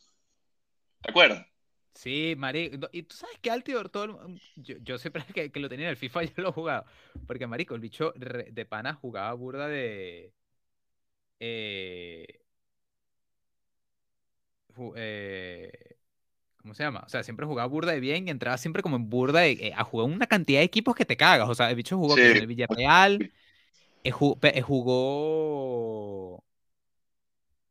[1.03, 1.47] ¿Te acuerdas?
[1.95, 2.89] Sí, marico.
[2.93, 5.91] Y tú sabes que Altidor, todo el yo, yo siempre que, que lo tenía en
[5.91, 6.85] el FIFA yo lo jugaba.
[7.27, 10.33] Porque, marico, el bicho de pana jugaba burda de...
[11.41, 12.27] eh,
[14.97, 15.73] eh,
[16.63, 17.03] ¿cómo se llama?
[17.07, 19.73] O sea, siempre jugaba burda de bien y entraba siempre como en burda de, eh,
[19.77, 21.49] a jugar una cantidad de equipos que te cagas.
[21.49, 22.21] O sea, el bicho jugó Sí.
[22.21, 23.33] el Villarreal,
[24.05, 24.37] eh, jugó...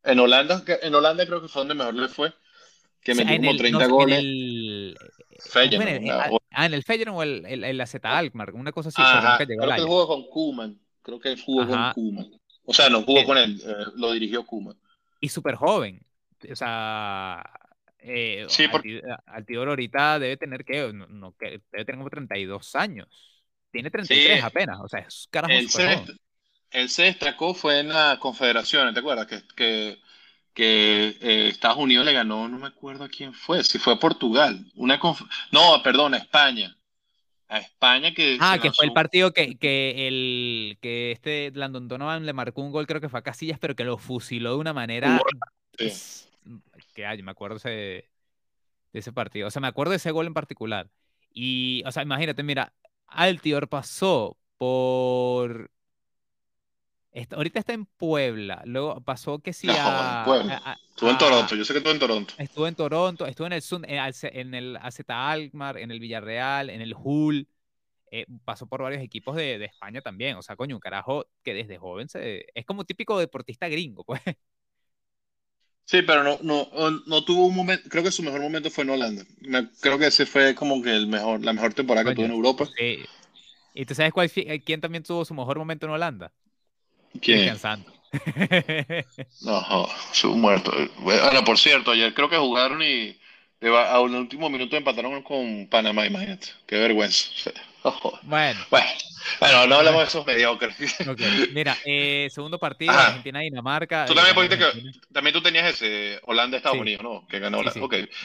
[0.08, 2.34] En Holanda, en Holanda creo que fue donde mejor le fue,
[3.02, 4.20] que o sea, metió como el, no, 30 en goles.
[4.20, 8.54] En Feyenoord, el- una- ah, ah, en el Feyenoord o el, el, el AZ Alkmaar,
[8.54, 10.80] una cosa así, Ajá, creo que jugó con Koeman.
[11.02, 11.94] Creo que jugó con Ajá.
[11.94, 12.32] Koeman.
[12.66, 14.78] O sea, no jugó Eh, con él, eh, lo dirigió Koeman.
[15.20, 16.02] y súper joven.
[16.52, 17.44] O sea,
[18.00, 22.76] eh, Sí, porque Alti- Altidor ahorita debe tener que, no, no, debe tener como 32
[22.76, 23.08] años.
[23.72, 25.84] Tiene 33 sí, apenas, o sea, es carajo él se,
[26.72, 29.28] él se destacó fue en la Confederaciones, ¿te acuerdas?
[29.28, 30.00] Que, que,
[30.54, 34.00] que eh, Estados Unidos le ganó, no me acuerdo a quién fue, si fue a
[34.00, 34.66] Portugal.
[34.76, 35.00] Una
[35.52, 36.76] no, perdón, a España.
[37.50, 42.26] A España que Ah, que fue el partido que, que, el, que este Landon Donovan
[42.26, 44.72] le marcó un gol, creo que fue a Casillas, pero que lo fusiló de una
[44.72, 45.22] un manera.
[45.78, 46.28] Sí.
[46.94, 47.70] que ay, me acuerdo ese,
[48.92, 49.48] de ese partido.
[49.48, 50.90] O sea, me acuerdo de ese gol en particular.
[51.32, 52.74] Y, o sea, imagínate, mira,
[53.08, 55.72] Altior pasó por.
[57.32, 58.62] Ahorita está en Puebla.
[58.66, 60.62] Luego pasó que sí No, en a, Puebla.
[60.64, 62.34] a- a- Estuvo en Toronto, yo sé que estuvo en Toronto.
[62.38, 66.00] Estuvo en Toronto, estuvo en el, Sun- en, Alce- en el AZ Alkmaar, en el
[66.00, 67.48] Villarreal, en el Hull.
[68.12, 70.38] eh, pasó por varios equipos de, de España también.
[70.38, 74.22] O sea, coño, un carajo que desde joven se, es como típico deportista gringo, pues.
[75.86, 76.68] Sí, pero no, no,
[77.08, 79.26] no tuvo un momento, creo que su mejor momento fue en Holanda.
[79.82, 82.70] Creo que ese fue como que el mejor, la mejor temporada que tuvo en Europa.
[82.78, 83.10] sí.
[83.74, 86.34] ¿Y tú sabes cuál, eh, quién también tuvo su mejor momento en Holanda?
[87.22, 87.56] ¿Quién?
[87.56, 87.94] Cristian Santos.
[89.42, 90.72] No, su muerto.
[91.00, 93.18] Bueno, por cierto, ayer creo que jugaron y
[93.90, 96.48] a un último minuto empataron con Panamá, imagínate.
[96.66, 97.30] Qué vergüenza.
[98.24, 98.86] Bueno, Bueno,
[99.40, 100.76] bueno, no hablamos de esos mediocres.
[101.54, 103.08] Mira, eh, segundo partido, Ajá.
[103.08, 104.06] Argentina-Dinamarca.
[104.06, 104.72] Tú eh, también Argentina.
[104.74, 107.28] que también tú tenías ese Holanda-Estados Sí, Unidos, ¿no?
[107.28, 107.80] Que ganó sí, sí.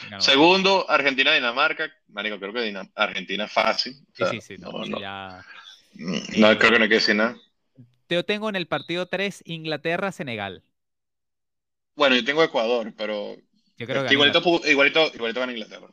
[0.09, 0.21] Ganó.
[0.21, 1.89] Segundo, Argentina-Dinamarca.
[2.09, 3.93] Marico, creo que Argentina fácil.
[3.93, 4.57] O Sí, sea, sí, sí.
[4.57, 5.45] No, no, no, ya.
[5.93, 7.37] no, Eh, creo que no hay que decir nada.
[8.09, 10.63] Yo tengo en el partido 3 Inglaterra-Senegal.
[11.95, 13.35] Bueno, yo tengo Ecuador, pero
[13.77, 15.87] Yo creo que igualito, igualito, igualito gana Inglaterra.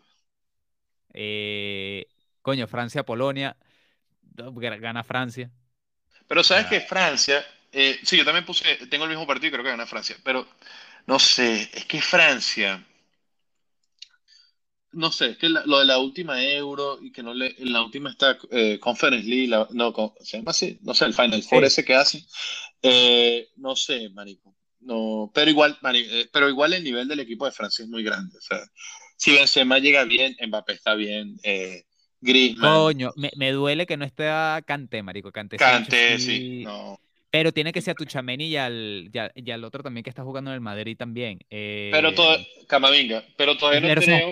[1.15, 2.07] Eh,
[2.43, 3.57] coño, Francia-Polonia.
[4.81, 5.51] Gana Francia.
[6.29, 6.71] Pero sabes Ya.
[6.71, 9.87] que Francia, eh, sí, yo también puse, tengo el mismo partido y creo que gana
[9.87, 10.47] Francia, pero
[11.07, 12.85] no sé, es que Francia,
[14.93, 17.73] no sé, es que la- lo de la última Euro y que no le, en
[17.73, 21.15] la última está eh, Conference League, la- no, con- se llama así, no sé, el
[21.15, 21.67] Final Four Sí.
[21.67, 22.25] ese que hace,
[22.83, 27.45] eh, no sé, marico, no, pero igual, mari- eh, pero igual el nivel del equipo
[27.47, 28.59] de Francia es muy grande, o sea,
[29.17, 31.85] si Benzema llega bien, Mbappé está bien, eh,
[32.21, 34.29] Griezmann, Coño, me, me duele que no esté
[34.67, 35.31] Kanté, marico.
[35.33, 36.65] Kanté, sí, sí.
[36.65, 36.99] no.
[37.31, 40.11] Pero tiene que ser a Tuchameni y al, y al, y al otro también que
[40.11, 41.39] está jugando en el Madrid también.
[41.89, 44.23] Pero todo, Eh, Camavinga, pero todavía no pero son,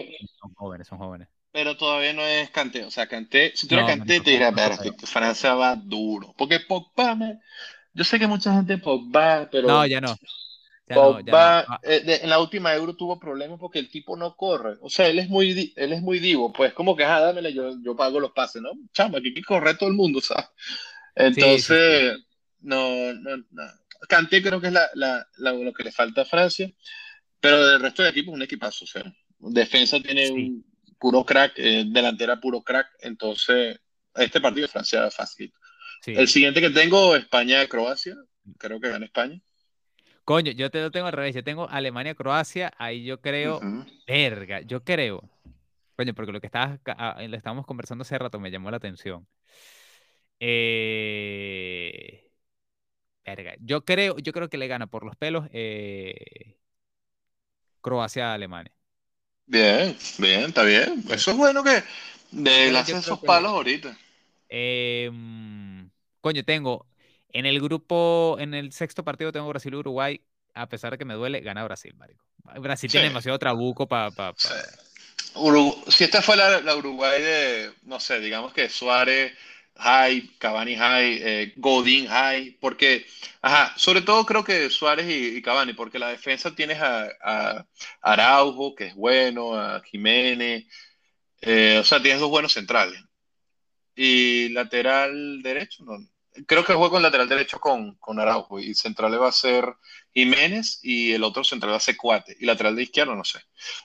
[0.55, 1.29] jóvenes, son jóvenes.
[1.53, 2.85] pero todavía no es Kanté.
[2.85, 4.95] O sea, Kanté, si tuviera No, te diría, no ver, creo.
[5.07, 6.35] Francia va duro.
[6.37, 7.41] Porque Pogba, me-
[7.95, 10.19] yo sé que mucha gente Pogba, No, pero ya no.
[10.89, 11.47] Ya no, ya no.
[11.47, 14.77] Pogba Ah, eh, de- en la última Euro tuvo problemas porque el tipo no corre.
[14.83, 16.53] O sea, él es muy, él es muy divo.
[16.53, 18.71] Pues como que, ah, dámele, yo, yo pago los pases, ¿no?
[18.93, 20.47] Chamba, aquí hay que correr todo el mundo, ¿sabes?
[21.31, 22.09] sí, sí, sí.
[22.61, 23.63] No, no, no.
[24.09, 26.71] Kanté creo que es la, la- la- lo que le falta a Francia.
[27.41, 29.05] Pero del resto del equipo es un equipazo, o sea,
[29.39, 30.65] defensa tiene Sí, un
[30.99, 33.79] puro crack, eh, delantera puro crack, entonces
[34.15, 35.53] este partido de Francia fácil.
[36.07, 38.17] El siguiente que tengo, España-Croacia,
[38.59, 39.41] creo que gana España.
[40.25, 41.35] Coño, yo te lo tengo al revés.
[41.35, 42.73] Yo tengo Alemania-Croacia.
[42.77, 43.61] Ahí yo creo.
[44.07, 45.23] Verga, yo creo.
[45.97, 49.27] Coño, porque lo que estabas, ah, lo estábamos conversando hace rato me llamó la atención.
[50.41, 52.28] Eh,
[53.61, 56.57] yo creo, yo creo que le gana por los pelos eh,
[57.81, 58.73] Croacia a Alemania.
[59.47, 61.05] Bien, bien, está bien.
[61.11, 61.83] Eso es bueno que
[62.31, 63.97] de creo esos que palos ahorita.
[64.49, 65.87] eh, mm,
[66.21, 66.87] coño, tengo
[67.31, 70.23] en el grupo, en el sexto partido tengo Brasil-Uruguay.
[70.55, 72.25] A pesar de que me duele, gana Brasil, marico.
[72.61, 74.65] Brasil Sí, tiene demasiado trabuco para pa, pa-
[75.89, 79.33] si esta fue la, la Uruguay de, no sé, digamos que Suárez,
[79.79, 83.07] high, Cavani high, eh, Godín high, porque,
[83.43, 87.67] ajá, sobre todo creo que Suárez y, Cavani, porque la defensa tienes a,
[88.03, 90.67] Araujo, que es bueno, a Jiménez,
[91.43, 93.01] eh, o sea, tienes dos buenos centrales.
[93.95, 95.99] Y lateral derecho, no,
[96.47, 99.65] creo que juego con lateral derecho con, con Araujo y central va a ser
[100.15, 103.41] Jiménez y el otro central va a ser Cuate y lateral de izquierdo no sé.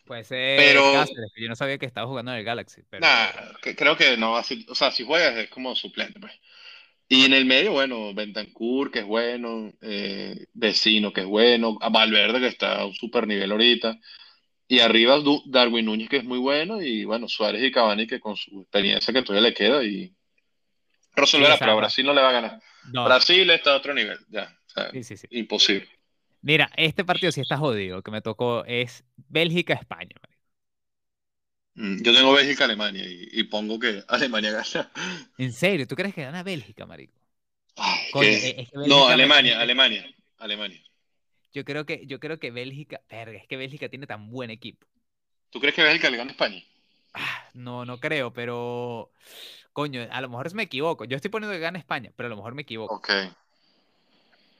[0.05, 2.81] Puede ser pero, que yo no sabía que estaba jugando en el Galaxy.
[2.89, 3.05] Pero...
[3.75, 6.33] creo que no va a ser, o sea, si juegas es como suplente pues.
[7.07, 12.39] Y en el medio, bueno, Bentancur, que es bueno, eh, Vecino, que es bueno, Valverde,
[12.39, 13.99] que está a un super nivel ahorita.
[14.67, 18.35] Y arriba Darwin Núñez, que es muy bueno, y bueno, Suárez y Cavani, que con
[18.35, 20.15] su experiencia que todavía le queda, y
[21.15, 22.61] resolverá, pero Brasil no le va a ganar.
[22.83, 24.55] Brasil está a otro nivel, ya.
[25.29, 25.87] imposible.
[26.41, 30.15] Mira, este partido sí está jodido, que me tocó es Bélgica-España.
[31.75, 34.91] Mm, yo tengo Bélgica-Alemania y, pongo que Alemania gana.
[35.37, 35.87] ¿En serio?
[35.87, 37.13] ¿Tú crees que gana Bélgica, marico?
[38.87, 40.05] no, Alemania, Alemania,
[40.37, 40.83] Alemania.
[41.53, 44.85] Yo creo que, yo creo que Bélgica, verga, es que Bélgica tiene tan buen equipo.
[45.49, 46.63] ¿Tú crees que Bélgica le gana a España?
[47.13, 49.11] Ah, no, no creo, pero
[49.71, 51.05] coño, a lo mejor me equivoco.
[51.05, 52.95] Yo estoy poniendo que gana España, pero a lo mejor me equivoco.
[52.95, 53.09] Ok.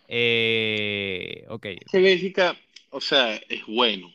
[0.08, 1.68] Eh, ok.
[1.92, 2.58] Que Bélgica,
[2.90, 4.12] o sea, es bueno.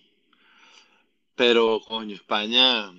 [1.35, 2.91] Pero, coño, España,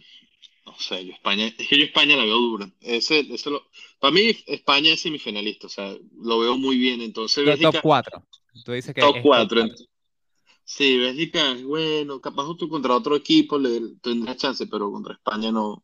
[0.66, 2.70] no sé, yo España, es que yo España la veo dura.
[2.82, 3.66] Ese, ese lo,
[4.00, 7.02] para mí, España es semifinalista, o sea, lo veo muy bien.
[7.02, 8.24] Entonces, Bélgica, top 4.
[8.64, 9.66] Tú dices que top 4.
[10.72, 15.52] Sí, Bélgica es bueno, capaz tú contra otro equipo le tendrás chance, pero contra España
[15.52, 15.84] no,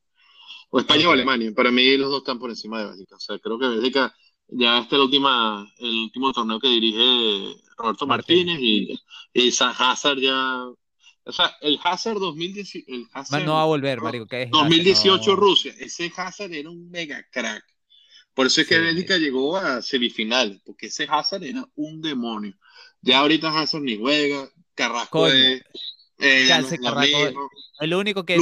[0.69, 1.51] o España o Alemania.
[1.55, 3.15] Para mí los dos están por encima de Bélgica.
[3.15, 4.15] O sea, creo que Bélgica
[4.47, 8.95] ya este es el, última, el último torneo que dirige Roberto Martínez, y,
[9.33, 10.65] y San Hazard ya...
[10.67, 12.85] O sea, el Hazard 2018...
[12.87, 13.07] El
[13.43, 14.27] no va a volver, marico.
[14.51, 15.73] 2018 Rusia.
[15.79, 17.63] Ese Hazard era un mega crack.
[18.35, 22.55] Por eso es que Bélgica llegó a semifinal, porque ese Hazard era un demonio.
[23.01, 25.61] Ya ahorita Hazard ni juega, Carrasco es,
[26.19, 26.47] eh,
[27.79, 28.37] el único que,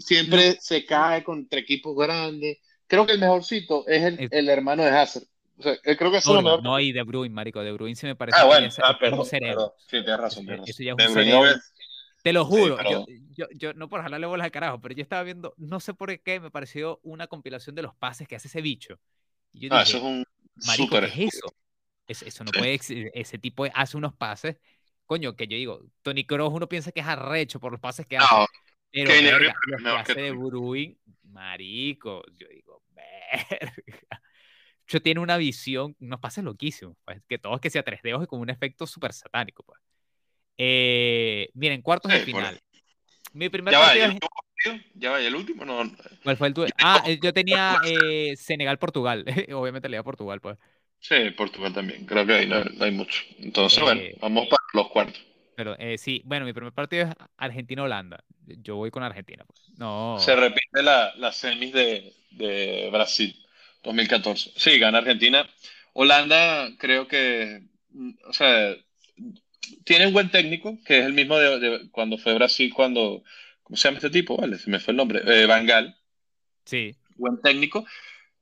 [0.00, 2.58] siempre se cae contra equipos grandes.
[2.86, 5.24] Creo que el mejorcito es el, el hermano de Hazard.
[5.58, 6.62] O sea, creo que es lo mejor.
[6.62, 7.60] No, y De Bruyne, marico.
[7.60, 9.70] De Bruyne se me parece ah, bueno, ah, perdón, perdón.
[9.78, 10.46] Sí, tienes razón.
[10.66, 11.60] Eso ya es un
[12.22, 15.22] Te lo juro, yo, yo, yo, no por jalarle bolas al carajo, pero yo estaba
[15.22, 18.60] viendo, no sé por qué, me pareció una compilación de los pases que hace ese
[18.60, 18.98] bicho.
[19.52, 20.24] Y yo ah, eso es un
[20.66, 21.54] marico, ¿qué es eso?
[22.06, 22.78] Eso, eso no puede,
[23.14, 24.56] ese tipo hace unos pases
[25.10, 28.16] coño, que yo digo, Tony Kroos uno piensa que es arrecho por los pases que
[28.16, 28.46] hace.
[28.92, 34.22] Pero verga, que hace de Bruin, marico, yo digo, verga.
[34.86, 38.28] Yo tiene una visión, unos pases loquísimos, pues, que todos que sea tres dedos y
[38.28, 39.80] con un efecto súper satánico, pues.
[40.56, 42.60] Eh, miren, cuartos de final.
[43.32, 45.90] Mi primer ya partido va, ya va, el último no.
[46.22, 46.68] ¿Cuál fue el tuyo?
[46.78, 49.24] Ah, eh, yo tenía eh, Senegal-Portugal.
[49.54, 50.56] Obviamente le iba a Portugal, pues.
[51.00, 52.04] Sí, Portugal también.
[52.04, 53.22] Creo que ahí no, hay mucho.
[53.38, 55.20] Entonces, bueno, eh, vamos para los cuartos.
[55.56, 58.22] Pero eh, sí, bueno, mi primer partido es Argentina-Holanda.
[58.46, 59.44] Yo voy con Argentina.
[59.46, 59.78] Pues.
[59.78, 60.16] No.
[60.18, 63.34] Se repite la, la semis de, de, Brasil
[63.82, 64.52] 2014.
[64.56, 65.48] Sí, gana Argentina.
[65.92, 68.74] Holanda, creo que, mm, o sea,
[69.84, 73.22] tiene un buen técnico, que es el mismo de, cuando fue Brasil, cuando,
[73.62, 74.36] ¿cómo se llama este tipo?
[74.36, 75.22] Vale, se me fue el nombre.
[75.24, 75.94] Eh.
[76.64, 76.94] Sí.
[77.16, 77.84] Buen técnico.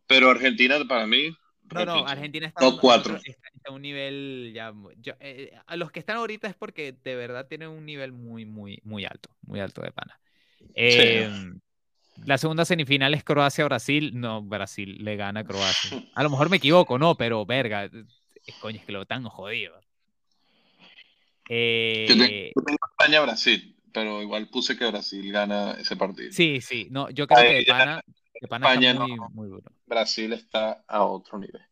[0.07, 1.37] Pero Argentina, para mí,
[1.75, 4.73] no, no, Argentina está, a un nivel ya.
[5.21, 8.81] Eh, a los que están ahorita es porque de verdad tienen un nivel muy, muy,
[8.85, 10.21] muy alto, muy alto de pana.
[10.75, 11.61] Em,
[12.25, 14.13] la segunda semifinal es Croacia-Brasil.
[14.15, 15.91] No, Brasil le gana a Croacia.
[16.15, 17.85] A lo mejor me equivoco, no, pero verga.
[17.85, 19.79] Es coño, es que lo tan jodido.
[21.49, 26.33] Eh, yo tengo España-Brasil, pero igual puse que Brasil gana ese partido.
[26.33, 28.03] Sí, sí, no, yo creo que de pana,
[28.41, 28.95] España
[29.87, 31.63] Brasil está a otro nivel.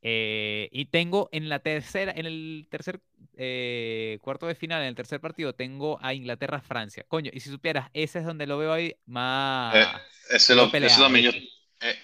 [0.00, 3.00] Eh, y tengo en la tercera, en el tercer
[3.36, 7.04] eh, cuarto de final, en el tercer partido, tengo a Inglaterra-Francia.
[7.08, 9.74] Coño, y si supieras, ese es donde lo veo ahí más.
[9.74, 9.86] Eh,
[10.30, 11.32] ese, lo, también yo,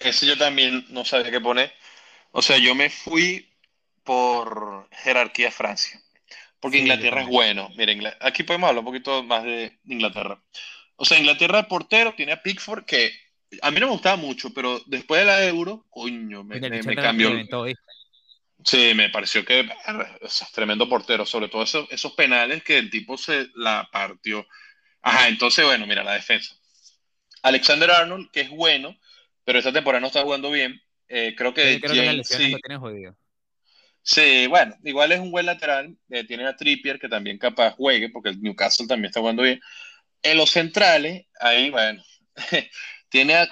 [0.01, 1.73] ese yo también no sabía qué poner.
[2.33, 3.49] O sea, yo me fui
[4.03, 6.01] por jerarquía Francia.
[6.59, 7.69] Porque Inglaterra es bueno.
[7.77, 10.43] Miren, aquí podemos hablar un poquito más de Inglaterra.
[10.97, 13.13] O sea, Inglaterra portero tiene a Pickford que
[13.63, 16.61] a mí no me gustaba mucho, pero después de la Euro, coño, me,
[16.97, 17.31] cambió.
[18.65, 19.69] Sí, me pareció que
[20.23, 24.47] es tremendo portero, sobre todo esos, esos penales que el tipo se la partió.
[25.03, 26.55] Ajá, entonces, bueno, mira, la defensa.
[27.43, 28.97] Alexander Arnold, que es bueno,
[29.45, 30.81] pero esta temporada no está jugando bien.
[31.09, 31.79] Eh, creo que,
[32.25, 32.57] sí.
[32.79, 33.15] jodido.
[34.03, 35.97] Sí, bueno, igual es un buen lateral.
[36.09, 39.61] Eh, tiene a Trippier, que también capaz juegue, porque el Newcastle también está jugando bien.
[40.23, 42.03] En los centrales, ahí, bueno,
[43.15, 43.49] Tiene a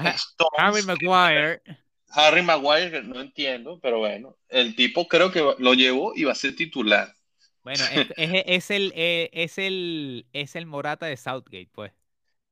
[0.59, 1.62] Harry Maguire.
[2.09, 6.35] Harry Maguire, no entiendo, pero bueno, el tipo creo que lo llevó y va a
[6.35, 7.14] ser titular.
[7.62, 7.85] Bueno,
[8.16, 11.92] es, el, eh, es, el, es el Morata de Southgate, pues.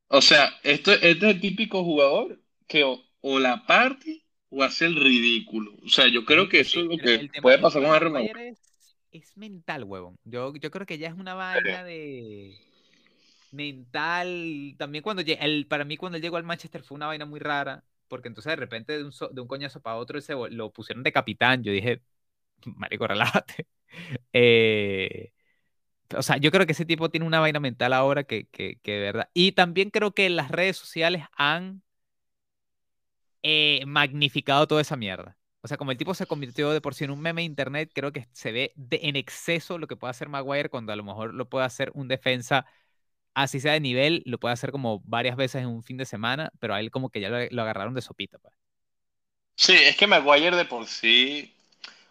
[0.06, 4.94] O sea, esto, este es el típico jugador que o, la parte o hace el
[4.94, 5.72] ridículo.
[5.84, 8.54] O sea, yo creo que eso es lo que puede pasar con Harry Maguire.
[9.10, 10.16] Es, mental, huevón.
[10.22, 12.56] Yo, yo creo que ya es una vaina de
[13.52, 14.74] mental.
[14.78, 17.84] También cuando el, para mí cuando él llegó al Manchester fue una vaina muy rara,
[18.08, 21.12] porque entonces de repente de un, de un coñazo para otro se, lo pusieron de
[21.12, 21.62] capitán.
[21.62, 22.02] Yo dije,
[22.66, 23.66] marico, relájate.
[24.32, 25.32] Eh,
[26.16, 28.92] o sea, yo creo que ese tipo tiene una vaina mental ahora que, que, que
[28.92, 29.30] de verdad.
[29.34, 31.82] Y también creo que las redes sociales han
[33.42, 35.36] eh, magnificado toda esa mierda.
[35.62, 37.90] O sea, como el tipo se convirtió de por sí en un meme de internet,
[37.94, 41.34] creo que se ve en exceso lo que puede hacer Maguire cuando a lo mejor
[41.34, 42.66] lo puede hacer un defensa
[43.42, 46.52] así sea de nivel, lo puede hacer como varias veces en un fin de semana,
[46.60, 48.38] pero a él como que ya lo, agarraron de sopita.
[48.38, 48.54] Pues.
[49.56, 51.54] Sí, es que Maguire de por sí,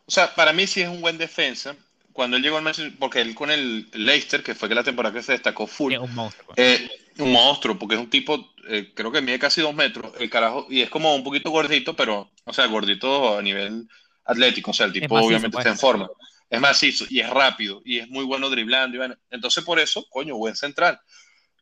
[0.05, 1.75] o sea, para mí sí es un buen defensa.
[2.13, 5.13] Cuando él llegó al Manchester, porque él con el Leicester, que fue que la temporada
[5.13, 6.47] que se destacó full, un monstruo.
[6.47, 6.57] Pues.
[6.57, 6.89] Eh,
[7.19, 10.65] un monstruo, porque es un tipo, eh, creo que mide casi dos metros, el carajo,
[10.69, 13.87] y es como un poquito gordito, pero, o sea, gordito a nivel
[14.25, 15.65] atlético, o sea, el tipo obviamente pues.
[15.65, 16.09] está en forma.
[16.49, 18.97] Es macizo y es rápido y es muy bueno driblando.
[19.29, 20.99] Entonces por eso, coño, buen central.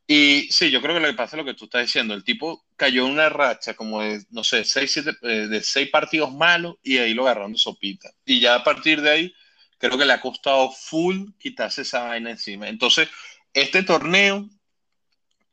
[0.10, 2.14] Y sí, yo creo que lo que pasa es lo que tú estás diciendo.
[2.14, 5.90] El tipo cayó en una racha como de, no sé, seis, siete, eh, de seis
[5.90, 8.10] partidos malos y ahí lo agarraron de sopita.
[8.26, 9.34] Y ya a partir de ahí,
[9.78, 12.70] creo que le ha costado full quitarse esa vaina encima.
[12.70, 13.10] Entonces,
[13.54, 14.50] este torneo,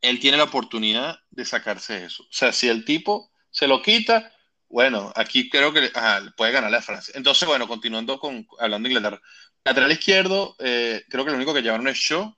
[0.01, 2.23] él tiene la oportunidad de sacarse eso.
[2.23, 4.33] O sea, si el tipo se lo quita,
[4.69, 5.91] bueno, aquí creo que
[6.37, 7.13] puede ganarle a Francia.
[7.17, 9.23] Entonces, bueno, continuando con hablando de Inglaterra.
[9.65, 12.35] Lateral izquierdo, eh, creo que lo único que llevaron es Shaw.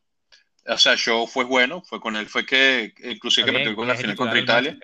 [0.69, 3.97] O sea, Shaw fue bueno, fue con él, fue que inclusive que metió con la
[3.97, 4.79] final contra Italia.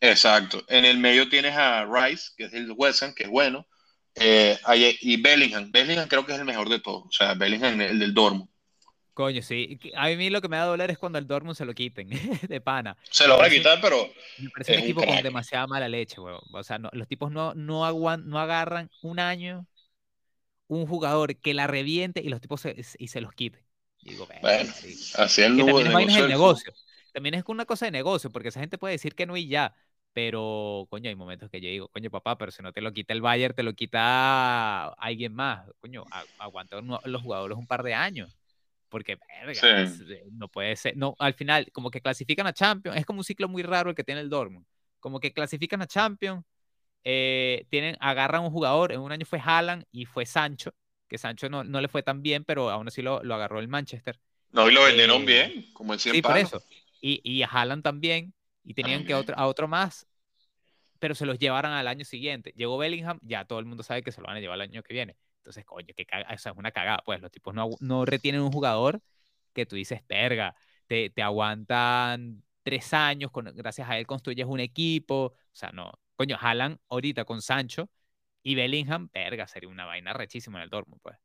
[0.00, 0.64] Exacto.
[0.68, 3.66] En el medio tienes a Rice, que es el West que es bueno.
[4.14, 4.58] Eh,
[5.00, 5.70] y Bellingham.
[5.72, 7.04] Bellingham creo que es el mejor de todos.
[7.06, 8.48] O sea, Bellingham, el del Dormo.
[9.14, 9.78] Coño, sí.
[9.94, 12.08] A mí lo que me da dolor es cuando el Dortmund se lo quiten,
[12.48, 12.96] de pana.
[13.10, 14.10] Se lo van a quitar, pero.
[14.38, 16.40] Me parece un equipo con demasiada mala leche, weón.
[16.52, 19.66] O sea, los tipos no, no, aguan, no agarran un año
[20.66, 23.64] un jugador que la reviente y los tipos se, y se los quiten.
[24.02, 24.70] Digo, bueno,
[25.18, 26.72] así el también es el negocio.
[27.12, 29.74] También es una cosa de negocio, porque esa gente puede decir que no y ya.
[30.12, 33.12] Pero, coño, hay momentos que yo digo, coño, papá, pero si no te lo quita
[33.12, 35.68] el Bayern, te lo quita alguien más.
[35.80, 36.04] Coño,
[36.38, 38.36] aguanta los jugadores un par de años
[38.94, 43.18] porque eh, no puede ser, no, al final como que clasifican a Champions, es como
[43.18, 44.64] un ciclo muy raro el que tiene el Dortmund,
[45.00, 46.44] como que clasifican a Champions,
[47.02, 50.76] eh, tienen, agarran un jugador, en un año fue Haaland y fue Sancho,
[51.08, 53.66] que Sancho no, no le fue tan bien, pero aún así lo, lo agarró el
[53.66, 54.20] Manchester.
[54.52, 56.62] No, y lo vendieron eh, bien, como el Sí, por eso.
[57.00, 60.06] Y, y a Haaland también, y tenían que otro, a otro más,
[61.00, 62.54] pero se los llevaron al año siguiente.
[62.56, 64.84] Llegó Bellingham, ya todo el mundo sabe que se lo van a llevar el año
[64.84, 65.16] que viene.
[65.44, 67.02] Entonces, coño, que es una cagada.
[67.04, 69.02] Pues los tipos no, no retienen un jugador
[69.52, 74.60] que tú dices, perga, te, te aguantan tres años, con, gracias a él construyes un
[74.60, 75.26] equipo.
[75.26, 75.92] O sea, no.
[76.16, 77.90] Coño, jalan ahorita con Sancho
[78.42, 81.16] y Bellingham, perga, sería una vaina rechísima en el Dortmund, pues.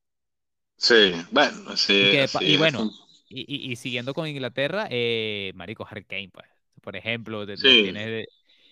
[0.75, 2.11] Sí, bueno, sí.
[2.41, 2.91] Y, bueno,
[3.29, 6.47] y, y, siguiendo con Inglaterra, eh, Marico Harry Kane, pues.
[6.81, 8.27] Por ejemplo, de, de,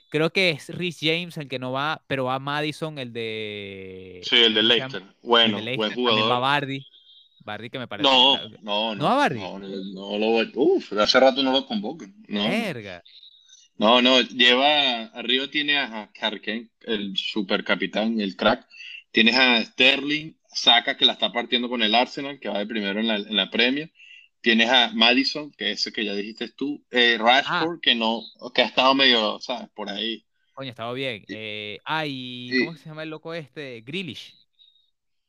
[0.10, 4.22] Creo que es Rhys James el que no va, pero va Madison, el de.
[4.24, 5.04] Sí, el de Leicester.
[5.22, 6.32] Bueno, buen jugador.
[6.32, 6.86] va Bardi.
[7.44, 8.10] Bardi que me parece.
[8.10, 8.96] No, no, no.
[8.96, 9.40] ¿No va Bardi?
[9.40, 12.14] No, no, lo Uf, hace rato no lo convocan.
[12.28, 12.48] No.
[12.48, 13.04] Verga.
[13.78, 15.06] No, no, lleva.
[15.08, 18.66] Arriba tiene a Karken, el super capitán, el crack.
[19.12, 23.00] Tienes a Sterling, saca que la está partiendo con el Arsenal, que va de primero
[23.00, 23.92] en la, en la Premier.
[24.48, 26.82] Tienes a Madison, que es ese que ya dijiste tú.
[26.90, 27.80] Eh, Rashford, ah.
[27.82, 28.24] que no,
[28.56, 29.68] que ha estado medio, ¿sabes?
[29.76, 30.24] Por ahí.
[30.54, 31.26] Coño, ha estado bien.
[31.28, 32.06] Eh, ah,
[32.64, 33.82] ¿cómo se llama el loco este?
[33.82, 34.34] Grillish.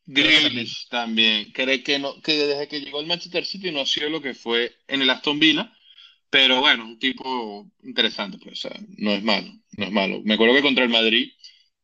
[0.06, 1.50] Grillish también.
[1.50, 4.34] Cree que, no, que desde que llegó al Manchester City no ha sido lo que
[4.34, 5.76] fue en el Aston Villa.
[6.30, 10.20] Pero bueno, un tipo interesante, pues, o sea, no es malo, no es malo.
[10.22, 11.32] Me acuerdo que contra el Madrid,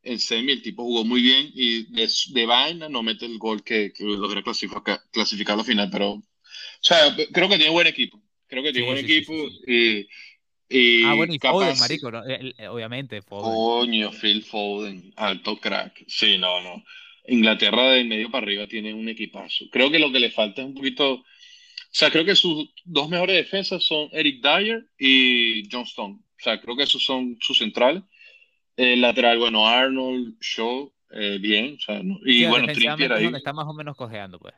[0.03, 3.61] en semi, el tipo jugó muy bien y de, de vaina no mete el gol
[3.61, 6.23] que, que logra clasificar, clasificar a la final, pero
[6.81, 8.21] sea, creo que tiene buen equipo.
[8.47, 9.33] Creo que tiene buen equipo
[9.67, 10.07] y,
[10.69, 12.07] y, Ah, bueno, y Foden, marico,
[12.69, 13.53] obviamente, Foden.
[13.53, 16.03] Coño, Phil Foden, alto crack.
[16.07, 16.83] Sí, no, no.
[17.27, 19.65] Inglaterra de medio para arriba tiene un equipazo.
[19.71, 21.13] Creo que lo que le falta es un poquito...
[21.13, 26.15] O sea, creo que sus dos mejores defensas son Eric Dyer y John Stone.
[26.19, 28.03] O sea, creo que esos son sus centrales.
[28.75, 31.77] El lateral, bueno, Arnold, Shaw, eh, bien.
[31.77, 33.31] O sea, y bueno, Trippier ahí.
[33.33, 34.53] Está más o menos cojeando, pues.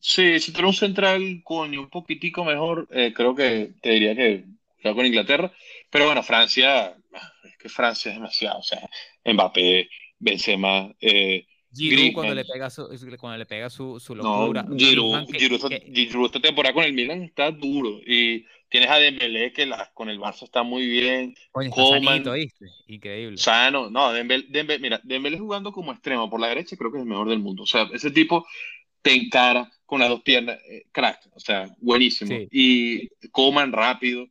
[0.00, 4.44] Sí, si tú un central, coño, un poquitico mejor, eh, creo que te diría que
[4.80, 5.52] juega con Inglaterra.
[5.90, 6.96] Pero bueno, Francia,
[7.44, 8.60] es que Francia es demasiado.
[8.60, 8.80] O sea,
[9.24, 12.88] Mbappé, Benzema, eh, Giroud cuando le pega su,
[13.18, 14.62] cuando le pega su, su locura.
[14.62, 18.00] No, Giroud, Giroud, esta temporada con el Milan está duro.
[18.04, 21.34] Y tienes a Dembélé que la, con el Barça está muy bien.
[21.52, 22.66] Coño, sanito, ¿viste?
[22.88, 23.36] Increíble.
[23.36, 23.88] Sano.
[23.88, 27.28] No, Dembélé, mira, Dembélé jugando como extremo por la derecha creo que es el mejor
[27.28, 27.62] del mundo.
[27.62, 28.46] O sea, ese tipo
[29.02, 30.58] te encara con las dos piernas.
[30.68, 31.20] Eh, crack.
[31.34, 32.32] O sea, buenísimo.
[32.50, 34.26] Y Coman rápido.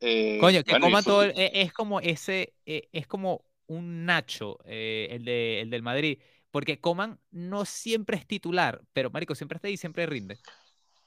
[0.00, 1.24] Eh, Coño, que Coman todo...
[1.24, 2.54] E, es, como ese...
[2.66, 6.18] E, es como un Nacho, eh, el, de, el del Madrid
[6.54, 10.38] porque Coman no siempre es titular, pero Marico siempre está ahí y siempre rinde.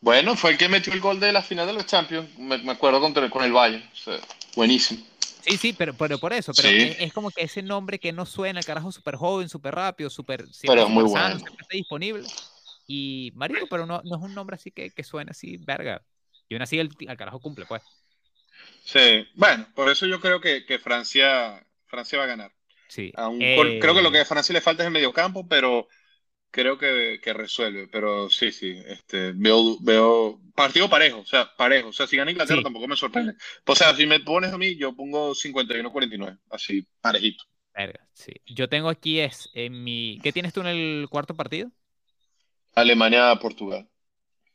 [0.02, 3.00] Bueno, fue el que metió el gol de la final de los Champions, me, acuerdo
[3.00, 3.90] contra, con el Bayern.
[4.58, 5.06] buenísimo.
[5.40, 8.62] Sí, sí, pero, pero por eso, pero es, como que ese nombre que no suena,
[8.62, 11.40] carajo súper joven, súper rápido, súper pero es muy bueno.
[11.40, 12.28] siempre está disponible.
[12.88, 16.02] Y Marico, pero no, no es un nombre así que, que suena así, verga.
[16.50, 17.84] Y aún así el, carajo cumple, pues.
[18.84, 22.52] Sí, bueno, por eso yo creo que, que Francia, Francia va a ganar.
[22.88, 23.12] Sí.
[23.12, 25.90] Creo que lo que a Francia le falta es el mediocampo, pero
[26.50, 27.88] creo que, que, resuelve.
[27.90, 31.90] Pero sí, sí, este, veo, veo partido parejo, o sea, parejo.
[31.90, 33.34] O sea, si gana Inglaterra tampoco me sorprende.
[33.66, 37.44] O sea, si me pones a mí, yo pongo 51-49, así, parejito.
[37.76, 38.32] Verga, sí.
[38.46, 40.20] Yo tengo aquí es en mi.
[40.24, 41.72] ¿Qué tienes tú en el cuarto partido?
[42.78, 43.90] Alemania-Portugal.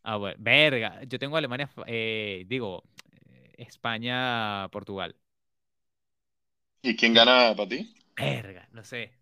[0.05, 1.03] Ah, bueno, verga.
[1.05, 2.85] Yo tengo Alemania, eh, digo,
[3.57, 5.17] España-Portugal.
[6.83, 7.95] ¿Y quién gana para ti?
[8.17, 9.13] Verga, no sé.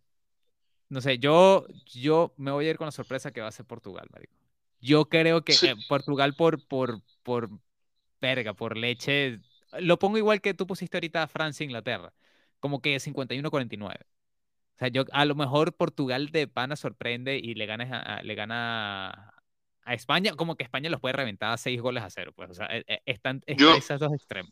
[0.88, 3.66] No sé, yo, yo me voy a ir con la sorpresa que va a ser
[3.66, 4.34] Portugal, marico.
[4.80, 7.50] Yo creo que eh, Portugal por, por, por,
[8.20, 9.40] verga, por leche,
[9.80, 12.12] lo pongo igual que tú pusiste ahorita a Francia e Inglaterra,
[12.60, 14.06] como que 51-49.
[14.80, 19.34] O sea, yo a lo mejor Portugal de pana sorprende y le gana, le gana
[19.84, 22.32] a España, como que España los puede reventar a seis goles a cero.
[22.34, 24.50] Pues, o sea, e, e, están, esas dos extremos.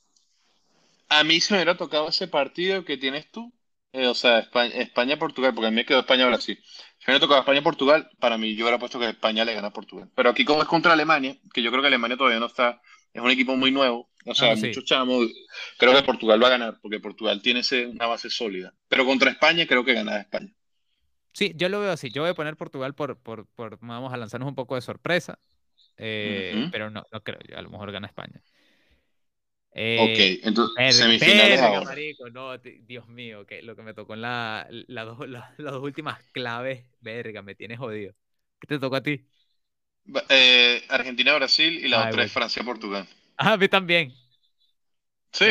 [1.09, 3.51] A mí se me hubiera tocado ese partido que tienes tú,
[3.95, 6.63] eh, o sea, España-Portugal, porque a mí me quedó España-Brasil.
[6.99, 10.11] Si me tocado España-Portugal, para mí yo hubiera puesto que España le gana a Portugal.
[10.15, 12.83] Pero aquí como es contra Alemania, que yo creo que Alemania todavía no está,
[13.13, 15.27] es un equipo muy nuevo, o sea, ah, muchos chamos,
[15.79, 18.75] creo que Portugal va a ganar, porque Portugal tiene una base sólida.
[18.89, 20.53] Pero contra España creo que gana España.
[21.33, 22.11] Sí, yo lo veo así.
[22.11, 23.47] Yo voy a poner Portugal por, por,
[23.81, 25.39] vamos a lanzarnos un poco de sorpresa,
[25.97, 27.39] eh, pero no, no creo.
[27.57, 28.43] a lo mejor gana España.
[29.73, 34.67] Eh, ok, entonces semifinales Marico, no, Dios mío, que lo que me tocó en la,
[34.71, 35.07] las
[35.57, 38.15] dos últimas claves, verga, me tienes jodido.
[38.59, 39.25] ¿Qué te tocó a ti?
[40.29, 43.07] Eh, Argentina-Brasil y la otra es Francia-Portugal.
[43.37, 44.13] Ah, mí también.
[45.33, 45.47] Sí,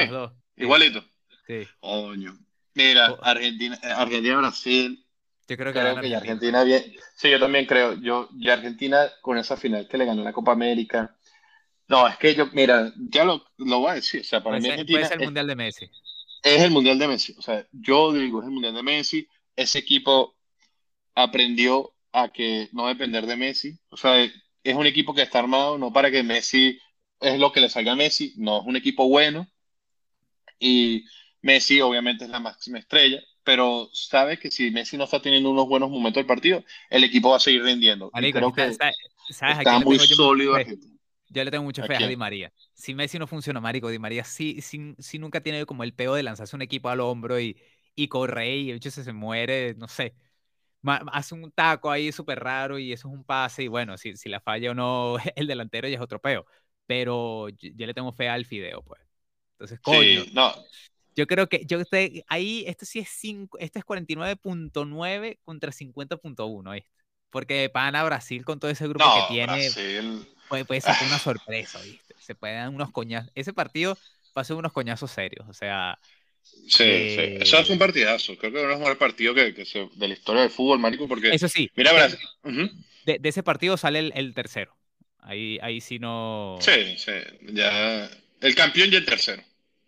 [0.55, 1.03] igualito.
[1.45, 1.67] Sí.
[1.79, 2.37] Coño.
[2.73, 3.19] Mira, oh.
[3.23, 5.03] Argentina, eh, Argentina-Brasil.
[5.47, 6.17] Yo creo que, Argentina.
[6.17, 6.83] Argentina bien.
[7.15, 7.93] Sí, yo también creo.
[8.01, 11.17] Yo, y Argentina con esa final que le ganó la Copa América
[11.87, 14.21] no, es que yo, mira, ya lo, lo voy a decir.
[14.21, 15.01] O sea, para mí Argentina.
[15.01, 15.89] Es el Mundial de Messi.
[16.43, 17.35] Es el Mundial de Messi.
[17.37, 19.27] O sea, yo digo, es el Mundial de Messi.
[19.55, 20.35] Ese equipo
[21.15, 23.79] aprendió a que no depender de Messi.
[23.89, 24.29] O sea,
[24.63, 26.79] es un equipo que está armado no para que Messi
[27.19, 28.33] es lo que le salga a Messi.
[28.37, 29.47] No, es un equipo bueno.
[30.59, 31.05] Y
[31.41, 33.21] Messi, obviamente, es la máxima estrella.
[33.43, 37.29] Pero sabes que si Messi no está teniendo unos buenos momentos del partido, el equipo
[37.29, 38.11] va a seguir rindiendo.
[38.11, 40.57] creo que está, muy sólido.
[41.29, 42.51] Yo le tengo mucha fe a, Di María.
[42.73, 46.23] Si Messi no funciona, marico, Di María sí, sí, nunca tiene como el peo de
[46.23, 47.57] lanzarse un equipo al hombro y,
[47.95, 50.13] y corre y el se, se muere, no sé.
[50.91, 54.29] Hace un taco ahí súper raro y eso es un pase y bueno, si, si
[54.29, 56.45] la falla o no el delantero ya es otro peo.
[56.85, 59.01] Pero yo, le tengo fe al fideo, pues.
[59.53, 60.23] Entonces, coño.
[60.23, 60.53] Sí, no.
[61.15, 66.71] Yo creo que yo estoy, ahí, este sí es 5, este es 49.9 contra 50.1,
[66.71, 66.89] ¿viste?
[67.31, 69.53] Porque pana Brasil con todo ese grupo que tiene.
[69.53, 72.15] Brasil puede, puede ser una sorpresa, ¿viste?
[72.19, 73.31] Se pueden dar unos coñazos.
[73.35, 73.97] Ese partido
[74.33, 75.99] pasó unos coñazos serios, o sea.
[76.67, 76.83] Sí, sí.
[76.83, 78.37] Eh, eso es un partidazo.
[78.37, 81.07] Creo que es el mejor partido que, que se, de la historia del fútbol, Marico,
[81.07, 81.33] porque.
[81.33, 81.69] Eso sí.
[81.75, 82.19] Mira, Brasil.
[83.05, 84.75] de, de, ese partido sale el, el, tercero.
[85.19, 86.57] Ahí, ahí sí no.
[86.59, 87.11] Sí, sí.
[87.53, 88.09] Ya.
[88.41, 89.43] El campeón y el tercero.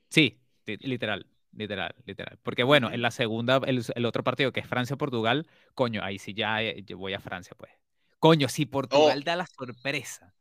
[0.10, 1.26] Sí, literal.
[1.52, 2.38] Literal, literal.
[2.44, 6.34] Porque bueno, en la segunda, el, el otro partido que es Francia-Portugal, coño, ahí sí
[6.34, 7.72] ya eh, voy a Francia, pues.
[8.20, 9.26] Coño, si Portugal oh.
[9.26, 10.34] da la sorpresa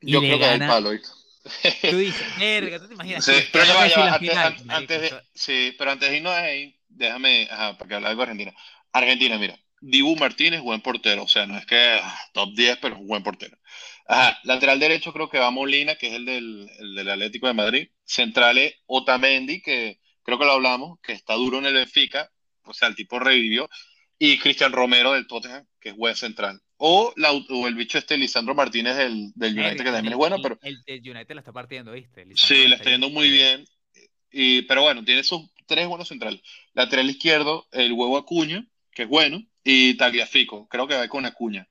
[0.00, 0.90] yo creo que es el palo.
[1.42, 3.24] Tú dices, verga, tú te imaginas.
[3.24, 7.78] Sí, pero ya va, antes, antes, de, sí, pero antes de irnos ahí, déjame, ajá,
[7.78, 8.54] para que hable de Argentina.
[8.92, 12.94] Argentina, mira, Dibu Martínez, buen portero, o sea, no es que ah, top 10, pero
[12.94, 13.56] es un buen portero.
[14.06, 17.54] Ajá, lateral derecho creo que va Molina, que es el del, el del Atlético de
[17.54, 17.88] Madrid.
[18.04, 22.30] Centrales, Otamendi, que creo que lo hablamos, que está duro en el Benfica,
[22.64, 23.68] o sea, el tipo revivió.
[24.18, 26.60] Y Cristian Romero del Tottenham, que es buen central.
[26.80, 27.12] O,
[27.66, 30.58] el bicho este Lisandro Martínez del, del United, que también es bueno, pero...
[30.62, 32.24] El, United la está partiendo, ¿viste?
[32.34, 33.64] sí, la está yendo muy bien.
[34.30, 36.40] Y, pero bueno, tiene esos tres buenos centrales.
[36.74, 41.68] Lateral izquierdo, el huevo Acuña, que es bueno, y Tagliafico, creo que va con Acuña.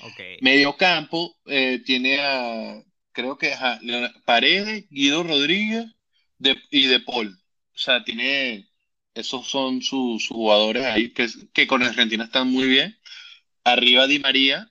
[0.00, 0.20] Ok.
[0.40, 2.82] Medio campo, eh, tiene a,
[3.12, 3.78] creo que a
[4.24, 5.84] Paredes, Guido Rodríguez
[6.38, 7.38] de, y De Paul.
[7.74, 8.68] O sea, tiene,
[9.14, 12.98] esos son sus, sus jugadores ahí que, que con Argentina están muy bien.
[13.72, 14.70] Arriba Di María,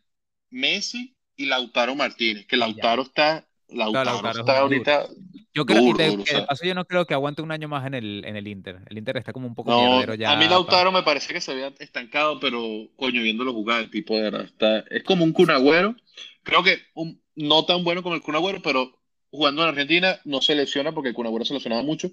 [0.50, 2.64] Messi y Lautaro Martínez, que ya.
[2.66, 5.08] Lautaro está, Lautaro Lautaro es está ahorita
[5.54, 6.45] Yo creo duro, que, duro, sea.
[6.48, 8.80] paso yo no creo que aguante un año más en el, en el Inter.
[8.89, 10.50] El Inter está como un poco No, mierdero a mí ya.
[10.52, 14.45] Lautaro me parece que se había estancado, pero coño, viéndolo jugar, el tipo de verdad
[14.45, 15.95] está, es como un Kun Agüero.
[16.43, 18.98] Creo que un- no tan bueno como el Kun Agüero, pero
[19.30, 22.12] jugando en Argentina no se lesiona porque el Kun Agüero se lesionaba mucho.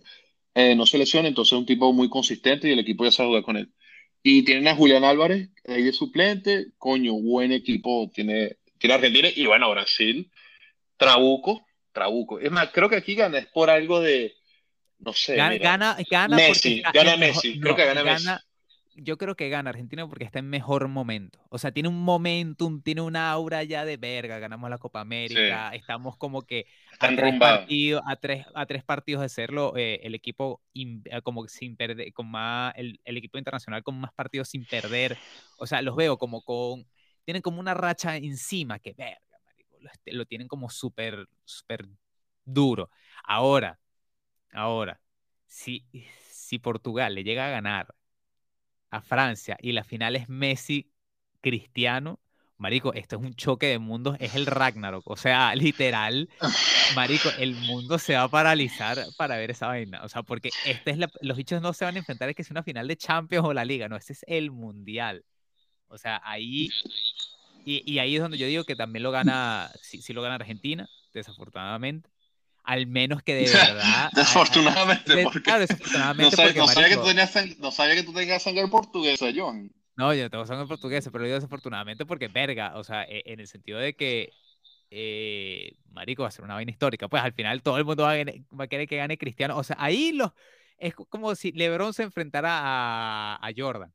[0.55, 3.29] Eh, no se lesiona, entonces es un tipo muy consistente y el equipo ya sabe
[3.31, 3.73] jugar con él.
[4.27, 9.45] Y tienen a Julián Álvarez ahí de suplente, coño, buen equipo tiene, tiene Argentina y
[9.45, 10.31] bueno, Brasil,
[10.97, 12.41] Trabuco, Trabuco.
[12.41, 14.35] Es más, creo que aquí gana es por algo de,
[14.99, 17.17] no sé, Gana, mira, gana, Messi, gana.
[17.19, 18.25] Messi, creo que gana Messi.
[18.25, 18.43] gana.
[18.97, 21.41] Yo creo que gana Argentina porque está en mejor momento.
[21.51, 24.39] O sea, tiene un momentum, tiene un aura ya de verga.
[24.39, 25.71] Ganamos la Copa Sí, América.
[25.75, 26.65] Estamos como que
[26.99, 31.23] a tres partidos, a tres, a tres partidos de serlo, eh, el equipo in- eh,
[31.23, 35.21] como sin perder, con más, el, el equipo internacional con más partidos sin perder.
[35.57, 36.87] O sea, los veo como con,
[37.25, 41.87] tienen como una racha encima que verga, marico, lo, lo tienen como súper, súper
[42.45, 42.91] duro.
[43.25, 43.79] Ahora,
[44.53, 45.01] ahora,
[45.47, 45.87] si,
[46.31, 47.95] si Portugal le llega a ganar
[48.91, 50.91] a Francia y la final es Messi
[51.41, 52.21] Cristiano,
[52.57, 56.29] marico, esto es un choque de mundos, es el Ragnarok, o sea, literal,
[56.95, 60.91] marico, el mundo se va a paralizar para ver esa vaina, o sea, porque este
[60.93, 62.97] es la- los bichos no se van a enfrentar es que es una final de
[62.97, 65.25] Champions o la Liga, no, este es el mundial,
[65.89, 66.71] o sea, ahí
[67.65, 70.35] y, y ahí es donde yo digo que también lo gana, sí, sí lo gana
[70.37, 72.11] Argentina, desafortunadamente,
[72.63, 76.89] al menos que de verdad, Desafortunadamente, de- porque claro, no desafortunadamente sabía, porque no sabía
[76.89, 79.71] que tú tenías, no sabía que tú tenías sangre portuguesa, John.
[79.97, 83.41] No, yo tengo sangre portuguesa, pero lo digo desafortunadamente porque verga, o sea, e- en
[83.41, 84.35] el sentido de que,
[84.91, 88.13] eh, marico, va a ser una vaina histórica, pues al final todo el mundo va
[88.15, 88.25] a,
[88.59, 90.33] va a querer que gane Cristiano, o sea, ahí los,
[90.79, 93.93] es co- como si LeBron se enfrentara a, a Jordan,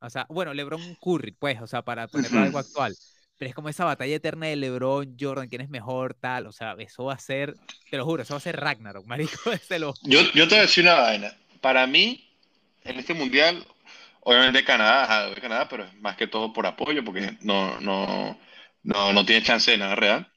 [0.00, 2.96] o sea, bueno, LeBron Curry, pues, o sea, para ponerlo algo actual,
[3.38, 6.74] pero es como esa batalla eterna de LeBron, Jordan, quién es mejor, tal, o sea,
[6.78, 7.54] eso va a ser,
[7.90, 9.38] te lo juro, eso va a ser Ragnarok, marico,
[9.78, 11.36] lo Yo, yo te voy a decir una vaina.
[11.60, 12.28] Para mí,
[12.84, 13.64] en este mundial,
[14.24, 18.38] obviamente Canadá, ajá, de Canadá, pero es más que todo por apoyo, porque no, no,
[18.82, 20.32] no, no tiene chance de nada real.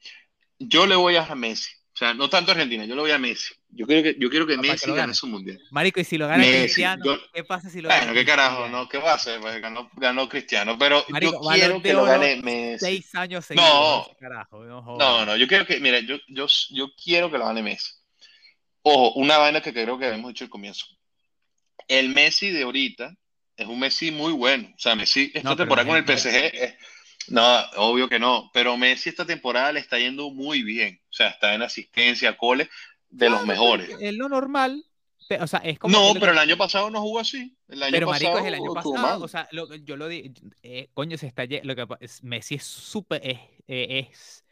[0.59, 1.71] Yo le voy a Messi.
[1.93, 3.53] O sea, no tanto a Argentina, yo le voy a Messi.
[3.69, 5.61] Yo quiero que, yo quiero que que Messi lo gane su mundial.
[5.71, 6.63] Marico, y si lo gana Messi.
[6.63, 8.67] Cristiano, Yo, ¿qué pasa si lo gana bueno, qué carajo?
[8.67, 8.89] ¿no?
[8.89, 9.39] ¿Qué va a hacer?
[9.39, 12.85] Pues ganó, ganó Cristiano, pero yo Marico, balón quiero que lo gane Messi.
[12.85, 16.87] seis años seguidos, No, carajo, no no, no, yo quiero que, mira, yo, yo, yo
[17.01, 17.93] quiero que lo gane Messi.
[18.81, 20.85] Ojo, una vaina que creo que habíamos dicho al comienzo.
[21.87, 23.15] El Messi de ahorita
[23.57, 24.69] es un Messi muy bueno.
[24.75, 26.77] O sea, Messi esta No, temporada es con el PSG,
[27.29, 31.01] no, obvio que no, pero Messi esta temporada le está yendo muy bien.
[31.09, 32.69] O sea, está en asistencia, goles
[33.09, 33.89] de los pero mejores.
[33.99, 34.85] es lo normal,
[35.39, 37.57] o sea, es como No, pero que- el año pasado no jugó así.
[37.67, 40.33] El año pero marico, es pasado el año pasado, o sea, lo- yo lo di,
[40.63, 44.45] eh, coño, se está, lo que es- Messi es súper, es, eh, es,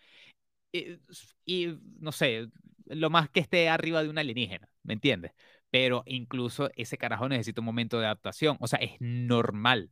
[0.74, 1.00] eh,
[1.46, 1.68] y
[2.00, 2.48] no sé,
[2.86, 5.32] lo más que esté arriba de un alienígena, ¿me entiendes?
[5.74, 9.92] Pero incluso ese carajo necesita un momento de adaptación, o sea, es normal.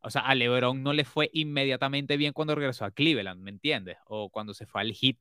[0.00, 3.98] O sea, a LeBron no le fue inmediatamente bien cuando regresó a Cleveland, ¿me entiendes?
[4.06, 5.16] O cuando se fue al Heat.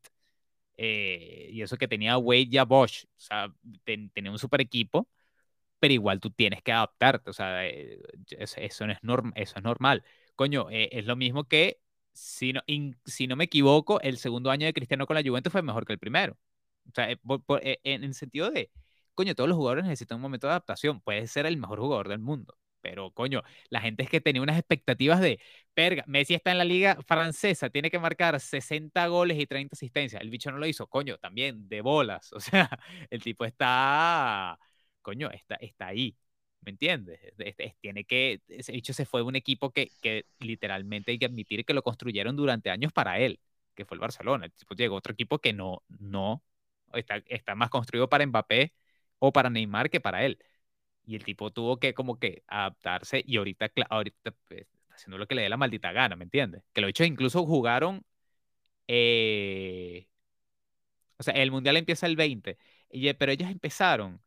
[0.78, 3.06] eh, y eso que tenía Wade y a Bosch.
[3.06, 5.08] O sea, ten- tenía un super equipo,
[5.80, 7.30] pero igual tú tienes que adaptarte.
[7.30, 8.00] O sea, eh,
[8.38, 10.04] eso, es norm- eso es normal.
[10.36, 11.80] Coño, eh, es lo mismo que,
[12.14, 12.62] si no,
[13.06, 15.94] si no me equivoco, el segundo año de Cristiano con la Juventus fue mejor que
[15.94, 16.38] el primero.
[16.90, 18.72] O sea, eh, en el sentido de,
[19.16, 21.02] coño, todos los jugadores necesitan un momento de adaptación.
[21.02, 22.58] Puedes ser el mejor jugador del mundo.
[22.82, 25.40] Pero, coño, la gente es que tenía unas expectativas de,
[25.76, 30.22] verga, Messi está en la liga francesa, tiene que marcar 60 goles y 30 asistencias.
[30.22, 32.32] El bicho no lo hizo, coño, también de bolas.
[32.34, 32.70] O sea,
[33.10, 34.60] el tipo está,
[35.02, 36.18] coño, está, está ahí.
[36.62, 37.20] ¿Me entiendes?
[37.24, 41.20] Este- este- tiene que, ese bicho se fue de un equipo que, que literalmente hay
[41.20, 43.40] que admitir que lo construyeron durante años para él,
[43.76, 44.46] que fue el Barcelona.
[44.46, 46.44] El tipo llegó a otro equipo que no, no,
[46.94, 48.74] está, está más construido para Mbappé
[49.26, 50.38] o para Neymar que para él.
[51.06, 53.70] Y el tipo tuvo que como que adaptarse y ahorita,
[54.48, 56.64] pues, está haciendo lo que le dé la maldita gana, ¿me entiendes?
[56.74, 58.06] Que los bichos incluso jugaron,
[58.88, 60.08] eh,
[61.18, 62.58] o sea, el Mundial empieza el 20,
[62.90, 64.22] y, eh, pero ellos empezaron,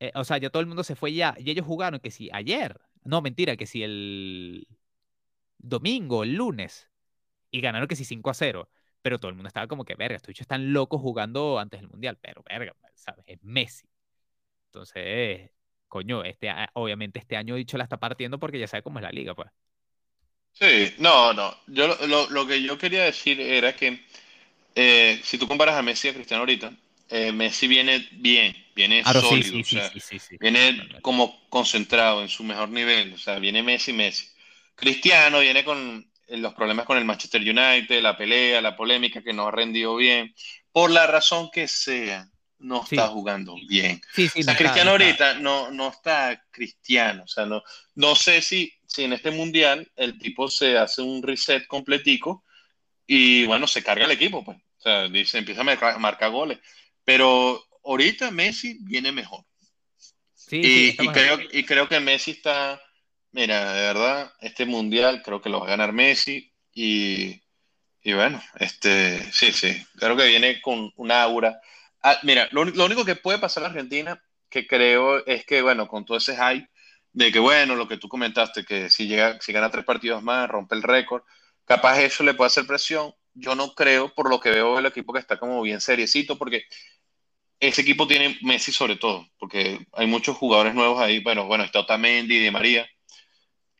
[0.00, 2.30] eh, o sea, ya todo el mundo se fue ya, y ellos jugaron que si
[2.32, 4.68] ayer, no, mentira, que si el
[5.58, 6.90] domingo, el lunes,
[7.50, 8.70] y ganaron que si 5 a 0,
[9.02, 11.90] pero todo el mundo estaba como que, verga, estos bichos están locos jugando antes del
[11.90, 13.24] Mundial, pero verga, ¿sabes?
[13.28, 13.88] Es Messi.
[14.72, 15.50] Entonces,
[15.88, 19.10] coño, este, obviamente este año dicho la está partiendo porque ya sabe cómo es la
[19.10, 19.50] liga, pues.
[20.52, 21.56] Sí, no, no.
[21.68, 24.00] Yo lo, lo que yo quería decir era que
[24.74, 26.72] eh, si tú comparas a Messi y a Cristiano ahorita,
[27.08, 29.58] eh, Messi viene bien, viene sólido,
[30.38, 34.28] viene como concentrado en su mejor nivel, o sea, viene Messi, Messi.
[34.74, 39.48] Cristiano viene con los problemas con el Manchester United, la pelea, la polémica que no
[39.48, 40.34] ha rendido bien,
[40.70, 42.28] por la razón que sea,
[42.58, 44.00] no está jugando bien.
[44.16, 47.62] o sea, Cristiano ahorita no, no está cristiano, o sea, no,
[47.94, 52.44] no sé si, si en este mundial el tipo se hace un reset completico
[53.06, 54.58] y bueno, se carga el equipo, pues.
[54.58, 56.58] O sea, dice, empieza a marcar, goles.
[57.04, 59.44] Pero ahorita Messi viene mejor.
[60.34, 62.80] Sí, y, creo, y creo que Messi está,
[63.32, 66.52] mira, de verdad, este mundial creo que lo va a ganar Messi.
[66.72, 67.42] Y,
[68.02, 71.60] y bueno, este, sí, sí, creo que viene con una aura.
[72.02, 76.04] Ah, mira, lo, único que puede pasar en Argentina, que creo es que, bueno, con
[76.04, 76.68] todo ese hype,
[77.12, 80.48] de que, bueno, lo que tú comentaste, que si, llega, si gana tres partidos más,
[80.48, 81.22] rompe el récord,
[81.64, 83.12] capaz eso le puede hacer presión.
[83.34, 86.64] Yo no creo, por lo que veo el equipo que está como bien seriecito, porque
[87.60, 91.80] ese equipo tiene Messi sobre todo, porque hay muchos jugadores nuevos ahí, bueno, bueno, está
[91.80, 92.88] Otamendi, Di María,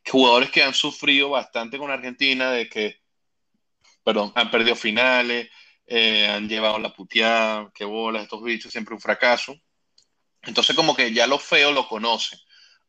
[0.07, 3.01] jugadores que han sufrido bastante con Argentina, de que,
[4.03, 5.49] perdón, han perdido finales,
[5.89, 9.57] eh, han llevado la puteada, que bolas, estos bichos, siempre un fracaso.
[10.43, 12.39] Entonces como que ya lo feo lo conoce.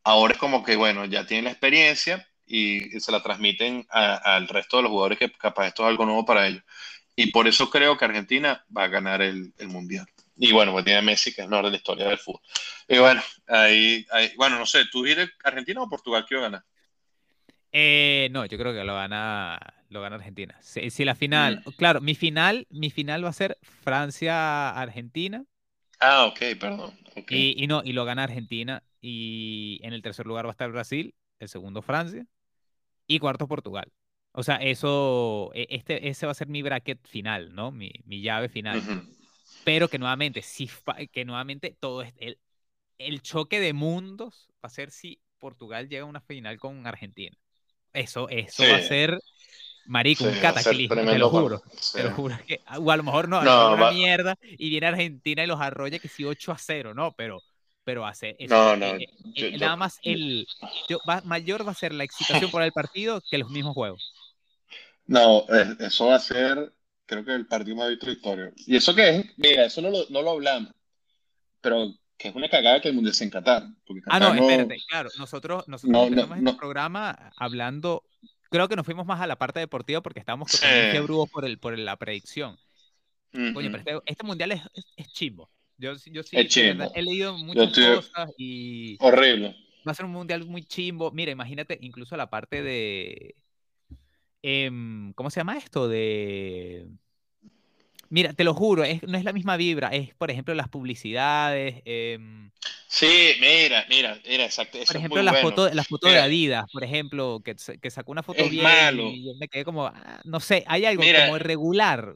[0.04, 4.78] Ahora es como que, bueno, ya tienen la experiencia, y se la transmiten al resto
[4.78, 6.62] de los jugadores que capaz esto es algo nuevo para ellos.
[7.14, 10.06] Y por eso creo que Argentina va a ganar el, el Mundial.
[10.36, 12.40] Y bueno, pues tiene Messi, que es una de la historia del fútbol.
[12.88, 14.04] Y bueno, ahí,
[14.36, 16.64] bueno, no sé, ¿tú eres Argentina o Portugal que va a ganar?
[17.70, 19.60] Eh, no, yo creo que lo gana,
[19.90, 20.56] lo gana Argentina.
[20.62, 21.70] Si, la final, mm.
[21.72, 25.44] claro, mi final, mi final va a ser Francia-Argentina.
[25.98, 26.98] Ah, ok, perdón.
[27.28, 28.82] Y, y, no, y lo gana Argentina.
[29.02, 32.26] Y en el tercer lugar va a estar Brasil, el segundo Francia
[33.06, 33.92] y cuarto Portugal.
[34.32, 37.72] O sea, eso, e, este, ese va a ser mi bracket final, ¿no?
[37.72, 38.80] Mi, mi llave final.
[39.64, 40.70] Pero que nuevamente, si,
[41.10, 42.38] que nuevamente todo el,
[42.98, 47.36] el choque de mundos va a ser si Portugal llega a una final con Argentina.
[47.92, 49.18] Eso, eso va a ser,
[49.90, 51.62] marico, un cataclismo, te lo juro.
[51.92, 52.38] Te lo juro.
[52.46, 55.98] Que, o a lo mejor no, no una mierda y viene Argentina y los arrolla
[55.98, 57.42] que sí 8 a 0, ¿no, pero
[57.82, 58.54] pero hace eso.
[58.54, 58.86] No, no.
[58.86, 60.46] Eh, eh, nada más el
[61.24, 64.14] mayor va a ser la excitación por el partido que los mismos juegos.
[65.06, 65.44] No,
[65.80, 66.72] eso va a ser,
[67.06, 68.52] creo que el partido más historia.
[68.54, 69.26] ¿Y eso qué es?
[69.38, 70.72] Mira, eso no lo, no lo hablamos,
[71.60, 73.64] pero que es una cagada que el mundo es en Qatar.
[74.06, 78.04] ah, no, espérate, claro, nosotros, nosotros empezamos este programa hablando,
[78.50, 81.78] creo que nos fuimos más a la parte deportiva porque estábamos con por, el, por
[81.78, 82.58] la predicción.
[83.32, 85.50] Coño, pero este, este mundial es, es, es chimbo.
[85.78, 88.96] Yo, yo sí, he leído muchas cosas y...
[89.00, 89.56] Horrible.
[89.86, 91.10] Va a ser un mundial muy chimbo.
[91.10, 93.34] Mira, imagínate incluso la parte de...
[94.42, 95.88] Em, ¿Cómo se llama esto?
[95.88, 96.86] De...
[98.10, 99.88] Mira, te lo juro, no es la misma vibra.
[99.88, 101.80] Es, por ejemplo, las publicidades.
[101.84, 102.50] Em,
[102.88, 104.78] sí, mira, mira, mira, exacto.
[104.84, 108.48] por ejemplo, la, foto, la foto de Adidas, por ejemplo, que, que sacó una foto
[108.48, 108.66] bien.
[108.98, 112.14] Y yo me quedé como, ah, no sé, hay algo como irregular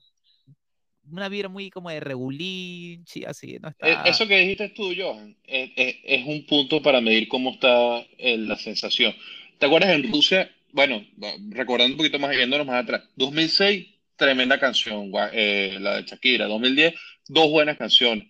[1.11, 4.07] una vibra muy como de regulín, sí, así, no está...
[4.07, 8.39] E, eso que dijiste tú, Johan, es, es, un punto para medir cómo está eh,
[8.39, 9.15] la sensación.
[9.59, 10.51] ¿Te acuerdas en Rusia?
[10.73, 11.05] Bueno,
[11.51, 13.03] recordando un poquito más, yéndonos más atrás.
[13.17, 13.87] 2006,
[14.17, 16.47] tremenda canción, eh, la de Shakira.
[16.47, 16.95] 2010,
[17.29, 18.29] dos buenas canciones.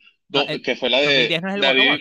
[0.64, 1.28] que fue la de...
[1.28, 2.00] 2010 no es el David,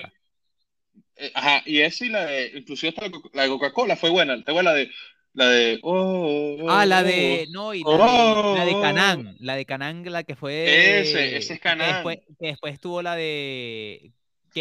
[1.15, 2.95] eh, Ajá, y esa y la de, inclusive
[3.33, 4.43] la de Coca-Cola fue buena.
[4.43, 4.89] ¿Te la de
[5.33, 5.79] la de.
[5.81, 7.45] Oh, oh, ah, la de.
[7.47, 9.35] Oh, no, y la, de, la de Canán.
[9.39, 11.01] La de Canán, la que fue.
[11.01, 12.03] Ese, ese es Canán.
[12.39, 14.11] Que después, tuvo la de.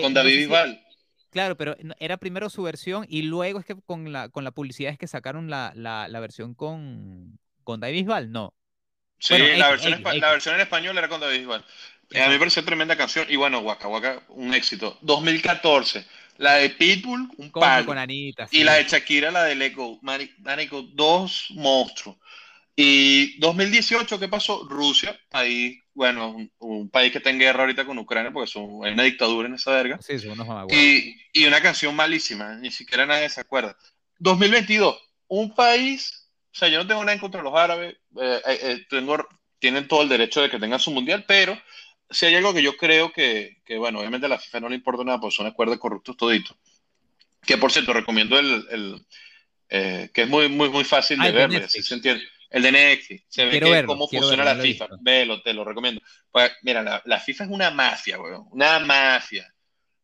[0.00, 0.82] con David Bisbal.
[1.30, 4.92] claro, pero era primero su versión y luego es que con la, con la publicidad
[4.92, 8.32] es que sacaron la, la, la versión con, con David Bisbal.
[8.32, 8.54] No.
[9.22, 11.64] Sí, la, versión la versión en español era con David Bisbal.
[12.14, 14.98] A mí me pareció tremenda canción y bueno, Waka Waka, un éxito.
[15.02, 16.04] 2014
[16.38, 17.86] la de Pitbull, un palo.
[17.86, 19.98] Con Anita, Y la de Shakira, la de Lego.
[20.02, 22.16] Marico, dos monstruos.
[22.74, 24.66] Y 2018, ¿qué pasó?
[24.68, 28.92] Rusia, ahí, bueno, un, país que está en guerra ahorita con Ucrania, porque son, hay
[28.92, 29.98] una dictadura en esa verga.
[30.00, 33.76] Sí, son unos y, y una canción malísima, ni siquiera nadie se acuerda.
[34.18, 34.96] 2022,
[35.28, 36.21] un país,
[36.52, 39.26] o sea, yo no tengo nada en contra de los árabes, eh, eh, eh, tengo,
[39.58, 41.58] tienen todo el derecho de que tengan su mundial, pero
[42.10, 44.76] si hay algo que yo creo que, que, bueno, obviamente a la FIFA no le
[44.76, 46.56] importa nada, pues son acuerdos corruptos toditos.
[47.42, 49.06] Que por cierto, recomiendo el, el
[49.68, 52.22] eh, que es muy, muy, muy fácil de ver, se entiende.
[52.50, 54.88] El de Netflix, se ve cómo funciona la FIFA.
[55.00, 56.02] Velo, te lo recomiendo.
[56.30, 58.46] Pues, mira, la, la, FIFA es una mafia, weón.
[58.50, 59.51] Una mafia.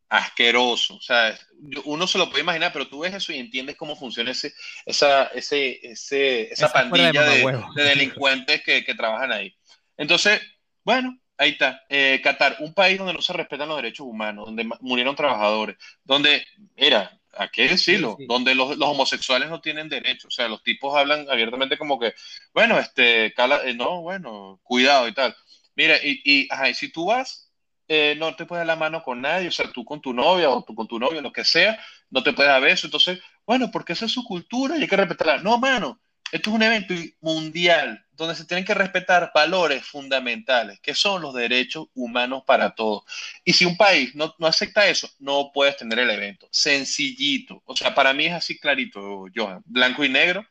[0.08, 0.96] Asqueroso.
[0.96, 1.38] O sea,
[1.84, 4.54] uno se lo puede imaginar, pero tú ves eso y entiendes cómo funciona ese,
[4.86, 9.54] esa, ese, ese, esa pandilla de, delincuentes que, que, trabajan ahí.
[9.96, 10.40] Entonces,
[10.84, 11.82] bueno, ahí está.
[11.88, 16.46] Eh, Qatar, un país donde no se respetan los derechos humanos, donde murieron trabajadores, donde,
[16.76, 18.16] era, ¿a qué decirlo?
[18.26, 20.28] Donde los, los, homosexuales no tienen derecho.
[20.28, 22.14] O sea, los tipos hablan abiertamente como que,
[22.54, 25.36] bueno, este, cala, eh, no, bueno, cuidado y tal.
[25.74, 27.47] Mira, y, y, ajá, y si tú vas
[27.88, 30.50] eh, no te puedes dar la mano con nadie, o sea, tú con tu novia
[30.50, 32.86] o tú con tu novio, lo que sea, no te puedes dar beso.
[32.86, 35.38] Entonces, bueno, porque esa es su cultura y hay que respetarla.
[35.38, 35.98] No, mano,
[36.30, 41.32] esto es un evento mundial donde se tienen que respetar valores fundamentales, que son los
[41.32, 43.04] derechos humanos para todos.
[43.44, 46.48] Y si un país no, no acepta eso, no puedes tener el evento.
[46.50, 47.62] Sencillito.
[47.64, 49.62] O sea, para mí es así clarito, Johan.
[49.64, 50.44] Blanco y negro.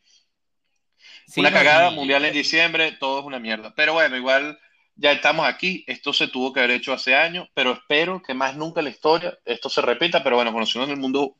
[1.35, 3.75] una cagada mundial en diciembre, todo es una mierda.
[3.75, 4.57] Pero bueno, igual
[4.97, 8.55] ya estamos aquí, esto se tuvo que haber hecho hace años, pero espero que más
[8.55, 11.37] nunca en la historia esto se repita, pero bueno, conociendo el mundo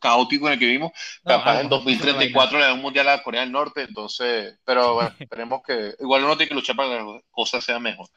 [0.00, 0.92] caótico en el que vivimos,
[1.24, 5.62] capaz en 2034 le da un mundial a Corea del Norte, entonces, pero bueno, esperemos
[5.66, 8.08] que, igual uno tiene que luchar para que las cosas sean mejor.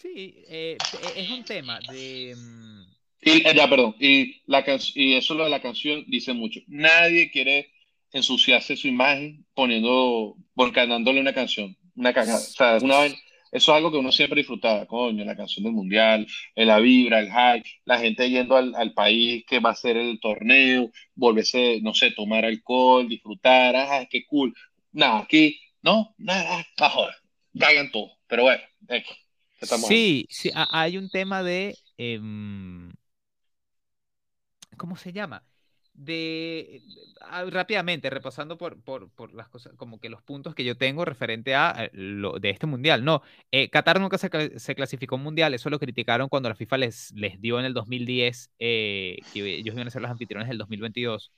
[0.00, 0.76] Sí, eh,
[1.14, 2.34] es un tema de...
[2.36, 2.82] Mm,
[3.22, 7.72] y, ya, perdón, y, la y eso lo de la canción dice mucho, nadie quiere
[8.12, 13.16] ensuciarse su imagen poniendo, volcanándole una canción, una cagada, o sea, una vaina
[13.52, 17.28] eso es algo que uno siempre disfrutaba, coño, la canción del mundial, la vibra, el
[17.28, 21.94] hype, la gente yendo al, al, país que va a ser el torneo, volverse, no
[21.94, 24.54] sé, tomar alcohol, disfrutar, ah, qué cool.
[24.92, 27.14] Nada, aquí, no, nada, mejor,
[27.58, 28.12] caigan todos.
[28.26, 28.62] Pero bueno,
[29.60, 32.92] estamos sí, sí, hay un tema de, em,
[34.76, 35.42] ¿cómo se llama?
[35.96, 36.82] De
[37.22, 41.04] ah, rápidamente repasando por, por, por, las cosas como que los puntos que yo tengo
[41.06, 45.22] referente a eh, lo de este mundial no eh, Qatar nunca se, se, clasificó un
[45.22, 49.56] mundial eso lo criticaron cuando la FIFA les, les dio en el 2010 eh, que
[49.56, 51.32] ellos iban a ser los anfitriones del 2022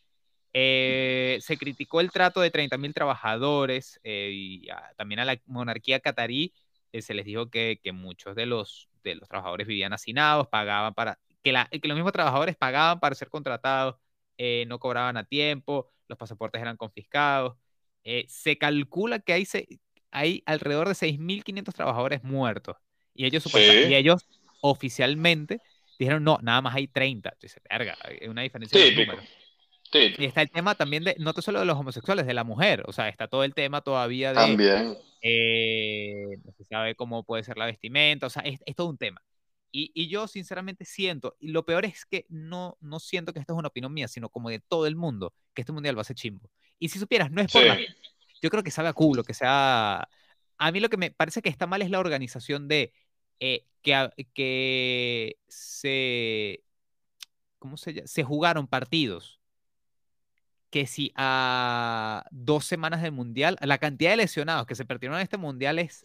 [0.52, 6.52] se criticó el trato de 30.000 trabajadores y también a la monarquía catarí
[6.98, 11.16] se les dijo que, que, muchos de los, de los trabajadores vivían hacinados pagaban para
[11.44, 13.96] que, la, que los mismos trabajadores pagaban para ser contratados
[14.38, 17.56] eh, no cobraban a tiempo, los pasaportes eran confiscados.
[18.04, 19.46] Eh, se calcula que hay,
[20.10, 22.76] hay alrededor de 6.500 trabajadores muertos.
[23.14, 24.26] Y ellos, y ellos
[24.60, 25.60] oficialmente
[25.98, 27.30] dijeron, no, nada más hay 30.
[27.30, 29.22] Entonces, verga, hay una diferencia de número.
[29.92, 32.84] Y está el tema también de, no solo de los homosexuales, de la mujer.
[32.86, 34.36] O sea, está todo el tema todavía de...
[34.36, 34.96] También.
[35.20, 38.26] Eh, no se sabe cómo puede ser la vestimenta.
[38.26, 39.20] O sea, es todo un tema.
[39.70, 43.58] Y, yo sinceramente siento, y lo peor es que no, no siento que esto es
[43.58, 46.16] una opinión mía, sino como de todo el mundo, que este mundial va a ser
[46.16, 46.50] chimbo.
[46.78, 47.62] Y si supieras, no es por
[48.40, 50.08] Yo creo que sabe a culo, que sea...
[50.60, 52.92] A mí lo que me parece que está mal es la organización de
[53.40, 56.64] eh, que, que se...
[57.58, 58.06] ¿Cómo se llama?
[58.06, 59.40] Se jugaron partidos.
[60.70, 65.24] Que si a dos semanas del mundial, la cantidad de lesionados que se perdieron en
[65.24, 66.04] este mundial es,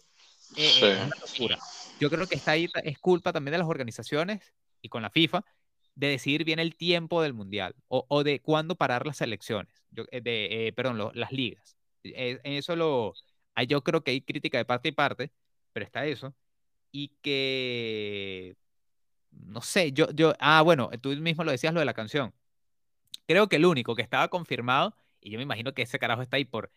[0.56, 1.58] eh, es una locura
[2.00, 5.44] yo creo que está ahí, es culpa también de las organizaciones y con la FIFA
[5.94, 10.68] de decidir bien el tiempo del mundial o, de cuándo parar las elecciones, eh, de,
[10.68, 11.76] eh, perdón, las ligas.
[12.02, 13.14] En eso lo,
[13.68, 15.32] yo creo que hay crítica de parte y parte,
[15.72, 16.34] pero está eso.
[16.92, 18.56] Y que,
[19.30, 22.34] no sé, yo, yo, ah, bueno, tú mismo lo decías lo de la canción.
[23.26, 26.36] Creo que el único que estaba confirmado, y yo me imagino que ese carajo está
[26.36, 26.70] ahí por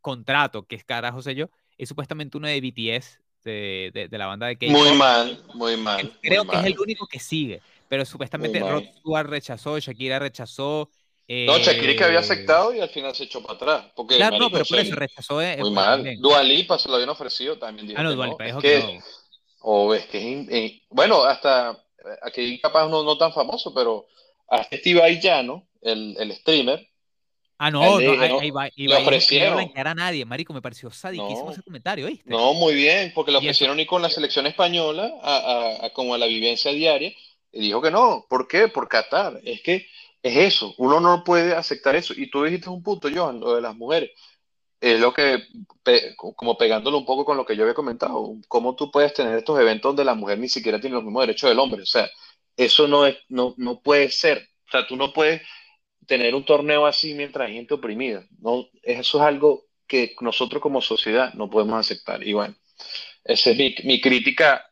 [0.00, 4.46] contrato, que es carajo sé yo, es supuestamente uno de BTS de, de, la banda
[4.46, 4.70] de K-pop.
[4.70, 6.12] Muy mal, muy mal.
[6.20, 10.88] Creo que es el único que sigue, pero supuestamente Rod Stewart rechazó, Shakira rechazó.
[11.28, 13.92] Eh, no, Shakira que había aceptado y al final se echó para atrás.
[13.94, 15.40] Porque, claro, no, pero por eso rechazó.
[15.40, 16.04] Eh, muy mal.
[16.18, 17.94] Dualipa se lo habían ofrecido también.
[17.96, 19.04] ah, no, Dualipa dijo que, no.
[19.60, 21.78] O es que bueno, hasta
[22.22, 24.06] aquí capaz no, no tan famoso, pero
[24.48, 26.88] a Steve Aillano, el, el streamer,
[27.64, 29.70] Ah, no, no, ahí, va, le ofrecieron.
[29.72, 32.28] No a nadie, marico, me pareció sadiquísimo ese comentario, ¿viste?
[32.28, 36.26] No, muy bien, porque le ofrecieron ir con la selección española a, como a la
[36.26, 37.12] vivencia diaria,
[37.52, 38.66] y dijo que no, ¿por qué?
[38.66, 39.86] Por Qatar, es que
[40.24, 43.62] es eso, uno no puede aceptar eso, y tú dijiste un punto, Johan, lo de
[43.62, 44.10] las mujeres,
[44.80, 45.44] es lo que,
[46.16, 49.60] como pegándolo un poco con lo que yo había comentado, cómo tú puedes tener estos
[49.60, 52.10] eventos donde la mujer ni siquiera tiene los mismos derechos del hombre, o sea,
[52.56, 55.42] eso no, es, no, no puede ser, o sea, tú no puedes
[56.06, 58.26] tener un torneo así mientras hay gente oprimida.
[58.40, 62.26] No, eso es algo que nosotros como sociedad no podemos aceptar.
[62.26, 62.54] Y bueno,
[63.24, 64.64] esa es mi, mi crítica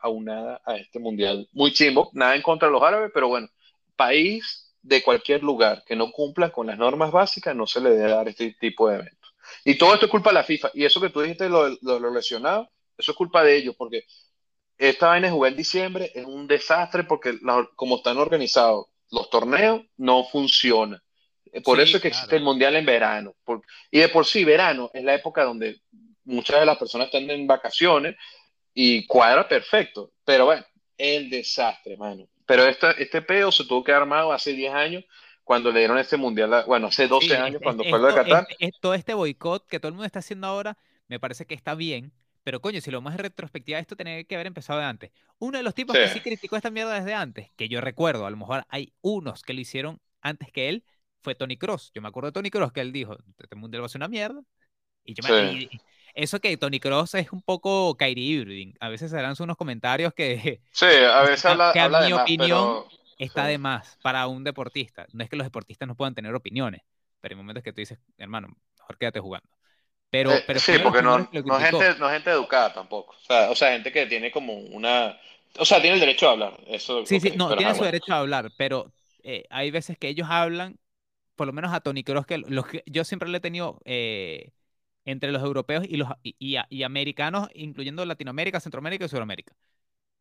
[0.00, 1.48] aunada a, a, este mundial.
[1.52, 3.48] Muy chimbo, nada en contra de los árabes, pero bueno,
[3.96, 8.10] país de cualquier lugar que no cumpla con las normas básicas no se le debe
[8.10, 9.34] dar este tipo de eventos.
[9.64, 10.70] Y todo esto es culpa de la FIFA.
[10.74, 14.04] Y eso que tú dijiste, lo, lo, lo lesionado, eso es culpa de ellos, porque
[14.78, 17.38] esta vaina de jugar en diciembre es un desastre porque
[17.74, 21.02] como están organizados los torneos, no funciona.
[21.64, 23.34] Por eso es que existe el mundial en verano.
[23.90, 25.80] y de por sí, verano es la época donde
[26.24, 28.16] muchas de las personas están en vacaciones
[28.74, 30.10] y cuadra perfecto.
[30.24, 30.64] Pero bueno,
[30.98, 32.28] el desastre, mano.
[32.46, 35.04] Pero este, este peo se tuvo que armar hace 10 años
[35.46, 38.46] cuando le dieron este mundial, bueno, hace 12 años cuando fue lo de Qatar.
[38.80, 40.76] todo este boicot que todo el mundo está haciendo ahora,
[41.06, 42.12] me parece que está bien,
[42.46, 45.10] pero coño, si lo más retrospectiva, esto tenía que haber empezado de antes.
[45.40, 48.30] Uno de los tipos que sí criticó esta mierda desde antes, que yo recuerdo, a
[48.30, 50.84] lo mejor hay unos que lo hicieron antes que él,
[51.22, 51.90] fue Tony Cross.
[51.92, 54.06] Yo me acuerdo de Tony Cross que él dijo, este mundial va a ser una
[54.06, 54.42] mierda.
[55.04, 55.68] Y yo me,
[56.14, 58.74] eso que Tony Cross es un poco Kyrie Irving.
[58.78, 60.60] A veces se lanzan unos comentarios que.
[60.70, 62.84] Sí, a veces habla, que a mi opinión
[63.18, 65.04] está de más para un deportista.
[65.12, 66.82] No es que los deportistas no puedan tener opiniones,
[67.20, 69.48] pero hay momentos que tú dices, hermano, mejor quédate jugando.
[70.10, 73.14] Pero, eh, pero sí, porque no, no, gente, no gente educada tampoco.
[73.14, 75.18] O sea, o sea, gente que tiene como una.
[75.58, 76.60] O sea, tiene el derecho a hablar.
[76.66, 78.92] Eso, sí, sí, no, tiene su derecho a hablar, pero
[79.22, 80.78] eh, hay veces que ellos hablan,
[81.34, 83.80] por lo menos a Tony Cross, que, los que yo siempre le he tenido.
[83.84, 84.52] Eh,
[85.06, 89.54] entre los europeos y los y, americanos, incluyendo Latinoamérica, Centroamérica y Sudamérica.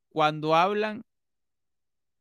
[0.10, 1.04] Cuando hablan,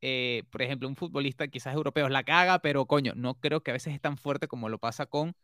[0.00, 3.74] eh, por ejemplo, un futbolista quizás europeo la caga, pero coño, no creo que a
[3.74, 5.36] veces es tan fuerte como lo pasa con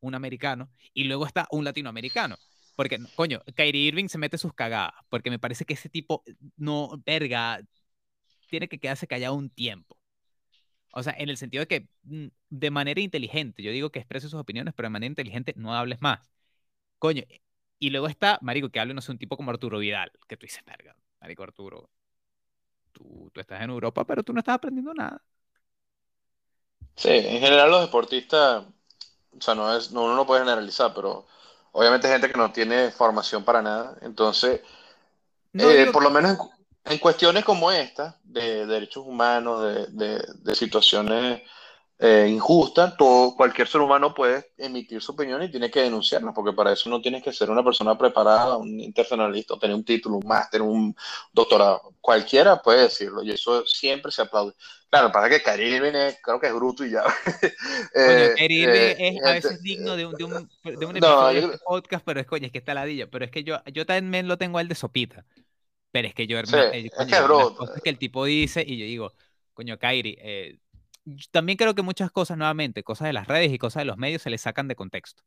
[0.00, 0.70] un americano.
[0.94, 2.36] Y luego está un latinoamericano.
[2.76, 6.22] Porque, coño, Kyrie Irving se mete sus cagadas, porque me parece que ese tipo,
[6.56, 7.60] no, verga,
[8.48, 9.98] tiene que quedarse callado un tiempo.
[10.92, 14.28] O sea, en el sentido de que mm, de manera inteligente, yo digo que exprese
[14.28, 16.20] sus opiniones, pero de manera inteligente no hables más.
[16.98, 17.24] Coño,
[17.78, 20.46] y luego está, marico, que hable, no sé, un tipo como Arturo Vidal, que tú
[20.46, 21.90] dices, verga, marico Arturo,
[22.92, 25.22] tú, tú estás en Europa, pero tú no estás aprendiendo nada.
[26.96, 28.66] Sí, en general los deportistas,
[29.38, 31.26] o sea, no es, no, uno no puede generalizar, pero
[31.72, 34.60] obviamente hay gente que no tiene formación para nada, entonces,
[35.54, 36.38] eh, por lo menos
[36.84, 41.42] en, cuestiones como esta, de derechos humanos, de, de, de situaciones
[42.00, 46.52] eh, injusta, todo, cualquier ser humano puede emitir su opinión y tiene que denunciarla, porque
[46.52, 50.16] para eso no tienes que ser una persona preparada, un internacionalista, o tener un título,
[50.16, 50.94] un máster, un
[51.32, 51.94] doctorado.
[52.00, 54.54] Cualquiera puede decirlo y eso siempre se aplaude.
[54.90, 57.02] Claro, para que viene, creo que es bruto y ya.
[57.94, 62.04] eh, eh, es a veces digno de un, de un, de un episodio de podcast,
[62.06, 63.06] pero es coño, es que está ladilla.
[63.10, 65.26] Pero es que yo, yo también lo tengo a él de sopita.
[65.90, 68.78] Pero es que yo, hermano, eh, es que, bro, cosas que el tipo dice y
[68.78, 69.12] yo digo,
[69.52, 70.58] coño, Kyrie, eh,
[71.30, 74.22] también creo que muchas cosas, nuevamente, cosas de las redes y cosas de los medios
[74.22, 75.22] se le sacan de contexto.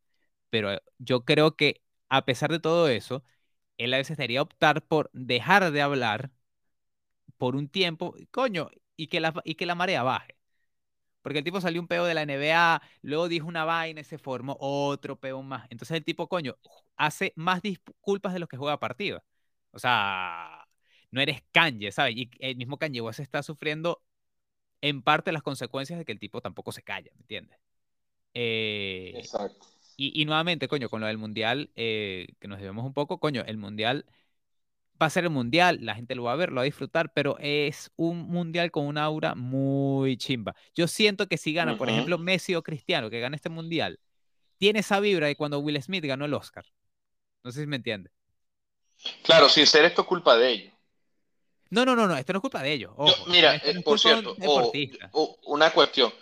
[0.49, 3.23] Pero yo creo que a pesar de todo eso,
[3.77, 6.32] él a veces debería optar por dejar de hablar
[7.38, 10.38] por un tiempo, coño, y que la, y que la marea baje.
[11.21, 14.17] Porque el tipo salió un peo de la NBA, luego dijo una vaina y se
[14.17, 15.67] formó otro peo más.
[15.69, 16.57] Entonces el tipo, coño,
[16.97, 19.23] hace más disculpas de los que juega partido.
[19.71, 20.67] O sea,
[21.11, 22.15] no eres Kanye, ¿sabes?
[22.17, 24.03] Y el mismo Kanye West está sufriendo
[24.82, 27.57] en parte las consecuencias de que el tipo tampoco se calla, ¿me entiendes?
[28.34, 29.67] Eh, Exacto.
[29.97, 33.57] Y, nuevamente, coño, con lo del mundial, eh, que nos debemos un poco, coño, el
[33.57, 34.05] mundial
[34.99, 37.11] va a ser el mundial, la gente lo va a ver, lo va a disfrutar,
[37.13, 40.55] pero es un mundial con una aura muy chimba.
[40.73, 43.99] Yo siento que si gana, por ejemplo, Messi o Cristiano, que gana este mundial,
[44.57, 46.65] tiene esa vibra de cuando Will Smith ganó el Oscar.
[47.43, 48.11] No sé si me entiende.
[49.23, 50.73] Claro, sin ser esto culpa de ellos.
[51.72, 52.91] No, no, no, no, esto no es culpa de ellos.
[53.28, 54.36] mira, eh, por cierto,
[55.45, 56.13] una cuestión.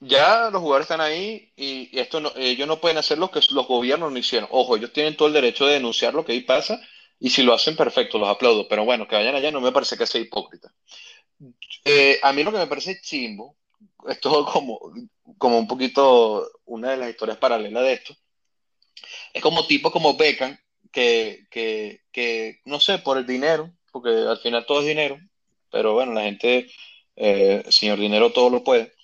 [0.00, 3.66] Ya los jugadores están ahí y, esto no, ellos no pueden hacer lo que los
[3.66, 4.48] gobiernos no hicieron.
[4.52, 6.80] Ojo, ellos tienen todo el derecho de denunciar lo que ahí pasa
[7.18, 8.68] y si lo hacen perfecto, los aplaudo.
[8.68, 10.72] Pero bueno, que vayan allá no me parece que sea hipócrita.
[11.84, 13.56] Eh, a mí lo que me parece chimbo,
[14.06, 14.78] es todo como,
[15.38, 18.14] como un poquito una de las historias paralelas de esto,
[19.32, 20.58] es como tipo como Beckham,
[20.92, 25.18] que, que, que no sé, por el dinero, porque al final todo es dinero,
[25.70, 26.70] pero bueno, la gente,
[27.16, 28.94] eh, señor dinero, todo lo puede.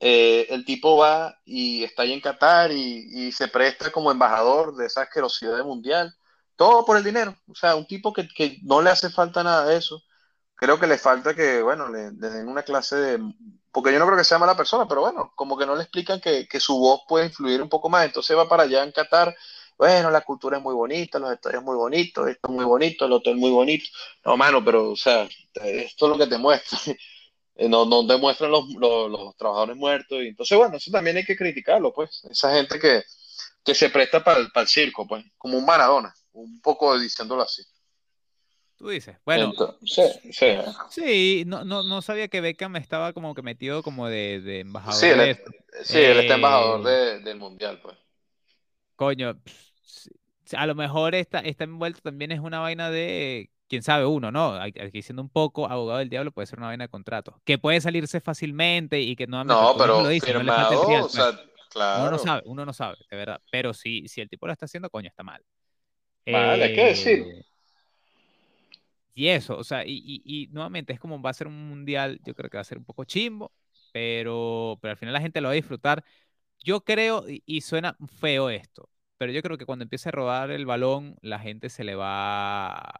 [0.00, 4.86] Eh, el tipo va y está ahí en Qatar y, se presta como embajador de
[4.86, 6.14] esa asquerosidad mundial,
[6.56, 7.36] todo por el dinero.
[7.48, 8.28] O sea, un tipo que,
[8.62, 10.02] no le hace falta nada de eso.
[10.54, 13.34] Creo que le falta que, bueno, le, den una clase de...
[13.72, 16.20] Porque yo no creo que sea mala persona, pero bueno, como que no le explican
[16.20, 18.04] que, que su voz puede influir un poco más.
[18.04, 19.34] Entonces va para allá en Qatar
[19.80, 23.12] bueno, la cultura es muy bonita, los estadios muy bonitos, esto es muy bonito, el
[23.12, 23.86] hotel muy bonito.
[24.26, 26.78] No, mano, pero, o sea, esto es lo que te muestra.
[27.68, 30.22] No, no te muestran los, los, trabajadores muertos.
[30.22, 32.24] Y entonces, bueno, eso también hay que criticarlo, pues.
[32.30, 33.02] Esa gente que,
[33.62, 37.62] que se presta para el, circo, pues, como un Maradona, un poco diciéndolo así.
[38.78, 39.52] Tú dices, bueno.
[39.84, 40.02] sí,
[40.32, 40.46] sí.
[40.88, 44.98] Sí, no, no, no sabía que Beckham estaba como que metido como de, de embajador.
[44.98, 45.38] Sí, él,
[45.84, 47.98] sí, él está embajador eh, del mundial, pues.
[49.00, 49.34] Coño,
[50.56, 54.54] a lo mejor está, está envuelto también es una vaina de quién sabe uno, ¿no?
[54.54, 57.80] Aquí siendo un poco abogado del diablo puede ser una vaina de contrato, que puede
[57.80, 61.02] salirse fácilmente y que No, mismo pero lo dices, no le falta el firmado, fiel,
[61.04, 61.12] o pues.
[61.14, 61.32] sea,
[61.92, 62.18] Uno no claro.
[62.18, 63.40] sabe, uno no sabe, de verdad.
[63.50, 65.42] Pero si, si el tipo lo está haciendo, coño, está mal.
[66.30, 67.26] Vale, hay que decir.
[67.26, 67.44] Eh,
[69.14, 72.20] y eso, o sea, y, y, y nuevamente es como va a ser un mundial,
[72.24, 73.52] yo creo que va a ser un poco chimbo,
[73.92, 76.04] pero, pero al final la gente lo va a disfrutar.
[76.60, 78.90] Yo creo, y, y suena feo esto,
[79.20, 82.94] pero yo creo que cuando empiece a rodar el balón, la gente se le va,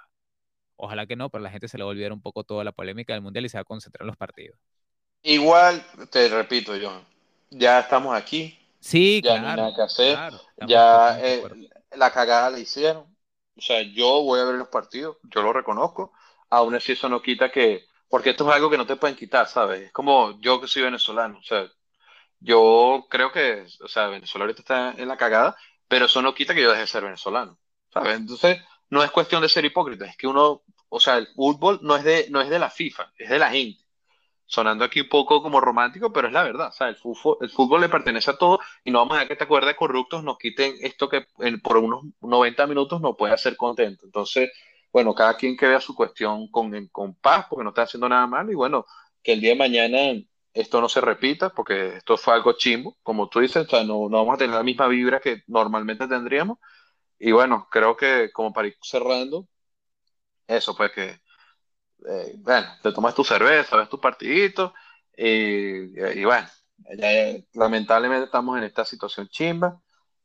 [0.76, 2.72] ojalá que no, pero la gente se le va a olvidar un poco toda la
[2.72, 4.58] polémica del mundial y se va a concentrar en los partidos.
[5.22, 7.04] Igual, te repito, John,
[7.50, 11.52] ya estamos aquí, Sí, ya no hay claro, nada que hacer, claro, ya eh,
[11.92, 13.04] la cagada la hicieron.
[13.56, 16.12] O sea, yo voy a ver los partidos, yo lo reconozco.
[16.50, 19.46] Aún así, eso no quita que, porque esto es algo que no te pueden quitar,
[19.48, 19.82] ¿sabes?
[19.82, 21.66] Es como yo que soy venezolano, o sea,
[22.40, 25.56] yo creo que, o sea, Venezuela ahorita está en la cagada,
[25.90, 27.58] pero eso no quita que yo deje de ser venezolano,
[27.92, 28.16] ¿sabes?
[28.16, 31.96] Entonces, no es cuestión de ser hipócrita, es que uno, o sea, el fútbol no
[31.96, 33.82] es de, no es de la FIFA, es de la gente.
[34.46, 37.50] Sonando aquí un poco como romántico, pero es la verdad, o sea, el fútbol, el
[37.50, 40.22] fútbol le pertenece a todos y no vamos a dejar que esta cuerda de corruptos
[40.22, 41.26] nos quiten esto que
[41.60, 44.06] por unos 90 minutos nos puede hacer contento.
[44.06, 44.52] Entonces,
[44.92, 48.28] bueno, cada quien que vea su cuestión con, con paz, porque no está haciendo nada
[48.28, 48.86] malo y bueno,
[49.24, 49.98] que el día de mañana
[50.54, 54.08] esto no se repita, porque esto fue algo chimbo, como tú dices, o sea, no,
[54.08, 56.58] no vamos a tener la misma vibra que normalmente tendríamos.
[57.18, 59.48] Y bueno, creo que como para ir cerrando,
[60.46, 61.20] eso pues que,
[62.08, 64.74] eh, bueno, te tomas tu cerveza, ves tu partidito
[65.16, 66.48] y, y bueno,
[66.98, 69.80] ya- lamentablemente estamos en esta situación chimba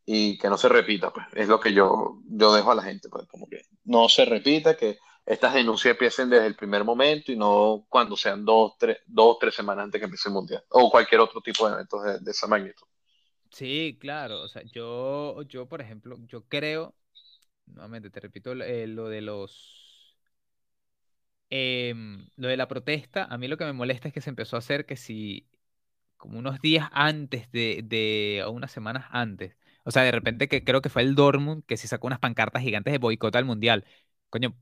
[0.05, 3.09] y que no se repita, pues es lo que yo, yo dejo a la gente,
[3.09, 7.35] pues como que no se repita, que estas denuncias empiecen desde el primer momento y
[7.35, 11.21] no cuando sean dos, tres, dos, tres semanas antes que empiece el mundial o cualquier
[11.21, 12.85] otro tipo de eventos de, esa magnitud.
[13.51, 16.93] Sí, claro, o sea, yo, yo, por ejemplo, yo creo,
[17.65, 20.15] nuevamente te repito, eh, lo de los,
[21.49, 24.57] em, lo de la protesta, a mí lo que me molesta es que se empezó
[24.57, 25.47] a hacer que si,
[26.17, 30.63] como unos días antes de, de, o unas semanas antes, o sea, de repente que
[30.63, 33.85] creo que fue el Dortmund que sí sacó unas pancartas gigantes de boicot al mundial.
[34.29, 34.55] Coño,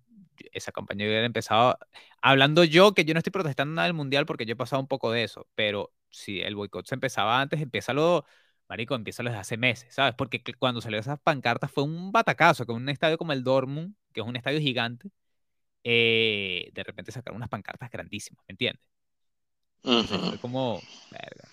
[0.54, 1.78] esa campaña hubiera empezado,
[2.22, 4.88] hablando yo, que yo no estoy protestando nada del mundial porque yo he pasado un
[4.88, 8.26] poco de eso, pero si el boicot se empezaba antes, empiézalo,
[8.70, 10.16] marico, empiézalo desde hace meses, ¿sabes?
[10.16, 13.96] Porque que- cuando salió esas pancartas fue un batacazo, que un estadio como el Dortmund,
[14.14, 15.10] que es un estadio gigante,
[15.84, 18.82] eh, de repente sacaron unas pancartas grandísimas, ¿me entiendes?
[20.30, 21.52] Fue como, verga,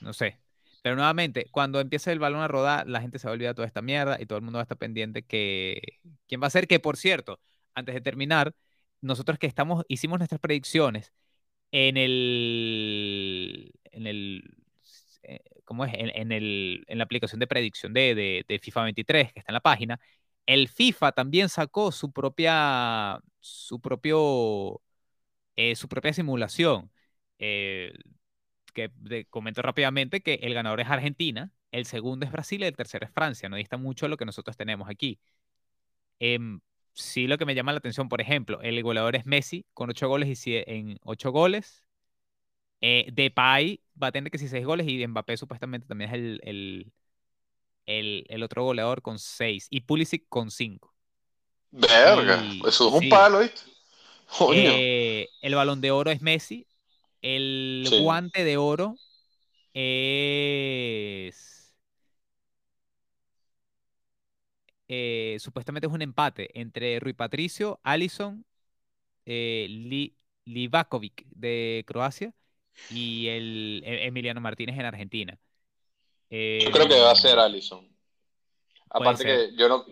[0.00, 0.40] no sé.
[0.82, 3.68] Pero nuevamente, cuando empiece el balón a rodar, la gente se va a olvidar toda
[3.68, 5.82] esta mierda y todo el mundo va a estar pendiente que
[6.28, 7.40] quién va a ser, que por cierto,
[7.74, 8.54] antes de terminar,
[9.00, 11.12] nosotros que estamos, hicimos nuestras predicciones
[11.72, 14.54] en el, en el,
[15.22, 15.94] eh, ¿cómo es?
[15.94, 19.52] En, en el, en la aplicación de predicción de, de, de FIFA 23, que está
[19.52, 20.00] en la página,
[20.46, 24.80] el FIFA también sacó su propia, su propio,
[25.56, 26.90] eh, su propia simulación.
[27.38, 27.92] Eh,
[28.74, 32.76] que de- comento rápidamente que el ganador es Argentina, el segundo es Brasil y el
[32.76, 33.48] tercero es Francia.
[33.48, 35.18] No dista mucho de lo que nosotros tenemos aquí.
[36.20, 36.60] Em,
[36.98, 40.08] sí, lo que me llama la atención, por ejemplo, el goleador es Messi con 8
[40.08, 41.84] goles y sie- en 8 goles.
[42.80, 46.40] Eh, Depay va a tener que si 6 goles y Mbappé supuestamente también es el,
[46.44, 46.92] el,
[47.86, 50.94] el, el otro goleador con 6 y Pulisic con 5.
[51.72, 53.62] Verga, Y eso es un sí, palo, ¿viste?
[54.50, 56.66] Eh, el balón de oro es Messi,
[57.22, 57.94] el Sí.
[57.94, 59.00] guante de oro
[59.74, 61.57] es...
[64.88, 68.44] eh, supuestamente es un empate entre Rui Patricio, Alisson,
[69.26, 70.16] eh, Li-
[70.46, 72.34] Livakovic de Croacia
[72.88, 75.38] y el E- Emiliano Martínez en Argentina.
[76.58, 77.88] Yo creo que va a ser Em, Alisson.
[78.94, 79.48] puede Aparte ser.
[79.50, 79.84] que yo no,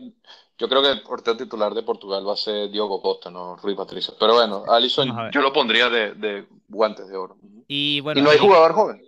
[0.58, 3.74] yo creo que el portero titular de Portugal va a ser Diogo Costa, no Rui
[3.74, 4.14] Patricio.
[4.18, 4.64] Pero bueno,
[4.96, 5.34] Vamos a Alisson ver.
[5.34, 7.36] yo lo pondría de, de guantes de oro.
[7.68, 9.02] Y Y bueno, no hay jugador joven.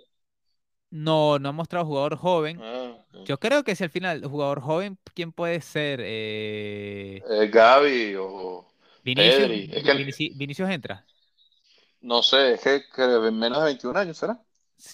[0.90, 2.58] No, no ha mostrado jugador joven.
[2.60, 2.96] Ah.
[3.24, 6.00] Yo creo que si al final, jugador joven, ¿quién puede ser?
[6.02, 8.66] Eh, Eh, Gavi o
[9.04, 9.70] Vinicius, Pedri.
[9.72, 9.92] Es que
[10.34, 11.04] Vinicius entra.
[12.00, 14.40] no sé, es que, que menos de 21 años será.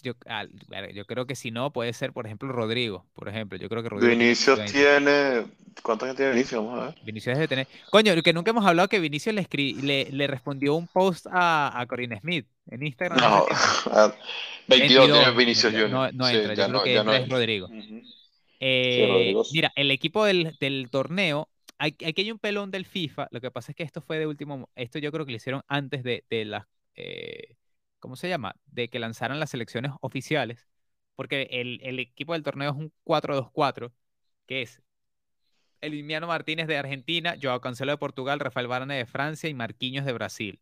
[0.02, 0.46] Yo, ah,
[0.94, 3.04] yo creo que si no, puede ser, por ejemplo, Rodrigo.
[3.14, 4.72] Por ejemplo, yo creo que Rodrigo tiene Vinicius 20.
[4.72, 5.46] tiene.
[5.82, 6.64] ¿Cuántos años tiene Vinicius?
[6.64, 6.94] Vamos a ver.
[7.04, 7.66] Vinicius debe tener.
[7.90, 11.78] Coño, que nunca hemos hablado que Vinicius le, escri- le, le respondió un post a,
[11.78, 13.44] a Corinne Smith en Instagram No,
[13.84, 14.16] tiempo.
[14.68, 15.90] 22 tiene 22, Vinicius 22.
[15.90, 16.14] No, Junior.
[16.14, 17.30] no Sí, entra, yo ya creo no, que ya no entra es.
[17.30, 17.68] Rodrigo.
[18.60, 19.42] Eh, Rodrigo.
[19.52, 23.28] mira, el equipo del, del torneo, aquí hay un pelón del FIFA.
[23.30, 25.36] Lo que pasa es que esto fue de último, mo- esto yo creo que lo
[25.36, 26.64] hicieron antes de, de las,
[26.96, 27.56] eh,
[28.04, 28.54] ¿cómo se llama?
[28.66, 30.68] De que lanzaran las selecciones oficiales,
[31.16, 33.94] porque el, equipo del torneo es un 4-2-4,
[34.46, 34.82] que es
[35.80, 40.12] Elimiano Martínez de Argentina, Joao Cancelo de Portugal, Rafael Varane de Francia y Marquinhos de
[40.12, 40.60] Brasil.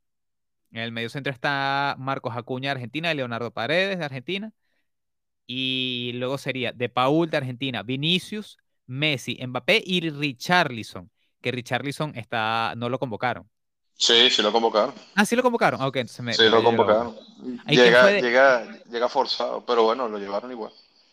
[0.70, 4.52] En el medio centro está Marcos Acuña de Argentina, Leonardo Paredes de Argentina.
[5.46, 12.74] Y luego sería De Paul de Argentina, Vinicius, Messi, Mbappé y Richarlison, que Richarlison está,
[12.76, 13.50] no lo convocaron.
[13.96, 14.94] Sí, sí lo convocaron.
[15.14, 15.80] Ah, sí lo convocaron.
[15.80, 16.34] Ah, ok, entonces me.
[16.34, 17.14] Sí, lo convocaron.
[17.66, 20.72] Llega, llega, llega forzado, pero bueno, lo llevaron igual.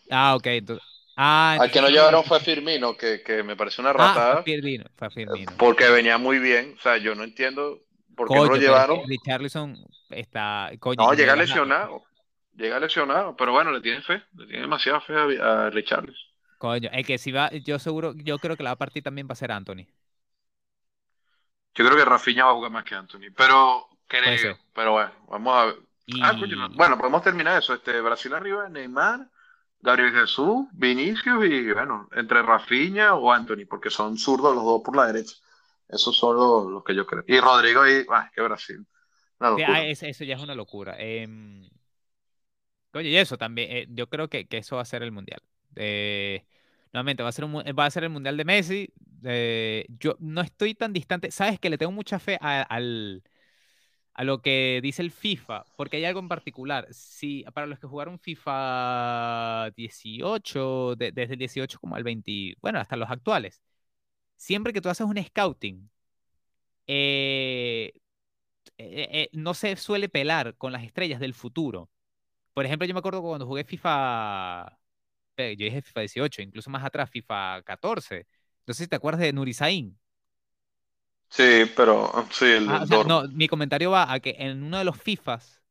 [0.09, 0.45] Ah, ok.
[0.47, 0.85] Entonces...
[1.15, 4.39] Ah, Al que no llevaron fue Firmino, que, que me parece una ratada.
[4.39, 5.51] Ah, Firmino, fue Firmino.
[5.57, 6.75] Porque venía muy bien.
[6.77, 7.79] O sea, yo no entiendo
[8.15, 9.01] por qué no lo llevaron.
[9.05, 9.75] Richarlison
[10.09, 10.71] está.
[10.97, 12.03] no, llega lesionado.
[12.55, 13.35] Llega lesionado.
[13.35, 14.23] Pero bueno, le tiene fe.
[14.33, 16.29] Le tiene demasiada fe a, a Richarlison.
[16.57, 19.27] Coño, el que si va, yo seguro, yo creo que la va a partir también
[19.27, 19.87] va a ser Anthony.
[21.79, 25.55] Yo creo que Rafinha va a jugar más que Anthony, pero creo, pero bueno, vamos
[25.55, 25.75] a ver.
[26.21, 26.33] Ah,
[26.75, 27.73] bueno, podemos terminar eso.
[27.73, 29.29] Este, Brasil arriba, Neymar,
[29.79, 34.97] Gabriel Jesús, Vinicius y bueno, entre Rafinha o Anthony, porque son zurdos los dos por
[34.97, 35.37] la derecha.
[35.87, 36.35] Esos son
[36.73, 37.23] los, que yo creo.
[37.25, 38.85] Y Rodrigo y, ah, que Brasil.
[39.39, 40.97] Ah, eso ya es una locura.
[40.99, 41.65] Em,
[42.91, 45.41] oye, y eso también, eh, yo creo que, que, eso va a ser el mundial.
[45.77, 46.45] Eh,
[46.93, 48.93] nuevamente, va a ser, va a ser el mundial de Messi.
[49.23, 51.31] Eh, yo no estoy tan distante.
[51.31, 53.23] Sabes que le tengo mucha fe a, al,
[54.13, 56.87] a lo que dice el FIFA, porque hay algo en particular.
[56.91, 62.97] Si para los que jugaron FIFA 18, desde el 18 como al 20, bueno, hasta
[62.97, 63.61] los actuales,
[64.37, 65.89] siempre que tú haces un scouting,
[66.87, 67.93] eh,
[68.77, 71.89] eh, no se suele pelar con las estrellas del futuro.
[72.53, 74.77] Por ejemplo, yo me acuerdo cuando jugué FIFA,
[75.55, 78.25] yo dije FIFA 18, incluso más atrás, FIFA 14
[78.69, 79.97] no sé si te acuerdas de Nurisain.
[81.27, 84.95] Sí, pero sí, el, ah, no, mi comentario va a que en uno de los
[84.95, 85.63] FIFAs,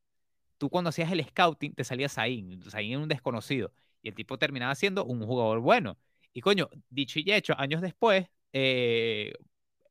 [0.58, 2.60] tú cuando hacías el scouting te salía Zain.
[2.68, 3.72] Zain era un desconocido.
[4.02, 5.96] Y el tipo terminaba siendo un jugador bueno.
[6.32, 9.32] Y coño, dicho y hecho, años después, eh,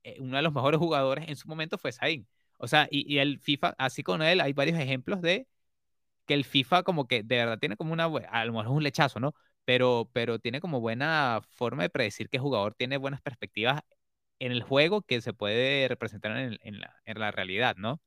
[0.03, 2.27] eh, uno de los mejores jugadores en su momento fue Zain.
[2.57, 5.47] O sea, y, y, el FIFA, así con él, hay varios ejemplos de
[6.25, 8.83] que el FIFA como que de verdad tiene como una, a lo mejor es un
[8.83, 9.33] lechazo, ¿no?
[9.67, 13.81] Pero, pero tiene como buena forma de predecir que el jugador tiene buenas perspectivas
[14.39, 18.01] en el juego que se puede representar en, en, la, en la realidad, ¿no?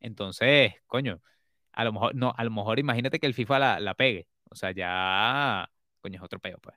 [0.00, 1.22] Entonces, coño,
[1.72, 4.28] a lo mejor, no, a lo mejor imagínate que el FIFA la, la pegue.
[4.50, 5.70] O sea, ya,
[6.02, 6.76] coño, es otro peo, pues.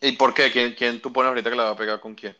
[0.00, 0.52] ¿Y por qué?
[0.52, 2.36] ¿Quién, ¿Quién tú pones ahorita que la va a pegar con quién?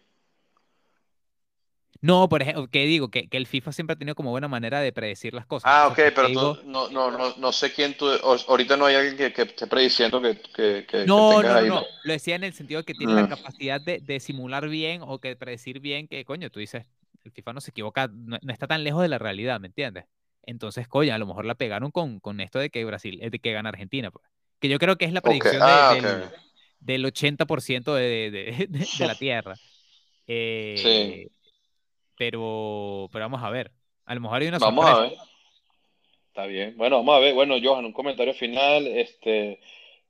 [2.05, 3.09] No, por ejemplo, ¿qué digo?
[3.09, 5.73] Que, que, el FIFA siempre ha tenido como buena manera de predecir las cosas.
[5.73, 8.07] Ah, ok, pero no, no, no, no sé quién tú.
[8.47, 10.39] Ahorita no hay alguien que, que esté prediciendo que.
[10.55, 13.29] que, que no, no, no, Lo decía en el sentido de que tiene la mm.
[13.31, 16.85] capacidad de, de, simular bien o que predecir bien que, coño, tú dices,
[17.25, 20.05] el FIFA no se equivoca, no, está tan lejos de la realidad, ¿me entiendes?
[20.43, 23.53] Entonces, coño, a lo mejor la pegaron con, con esto de que Brasil, de que
[23.53, 24.27] gana Argentina, pues.
[24.61, 29.15] Que yo creo que es la predicción ah, del, del, 80% de, de, de, la
[29.19, 29.55] Tierra.
[30.27, 31.31] Eh, sí
[32.17, 33.73] pero, pero vamos a ver.
[34.07, 35.17] A lo mejor hay una Vamos a ver.
[36.29, 36.77] Está bien.
[36.77, 37.35] Bueno, vamos a ver.
[37.35, 38.87] Bueno, Johan, un comentario final.
[38.87, 39.61] Este,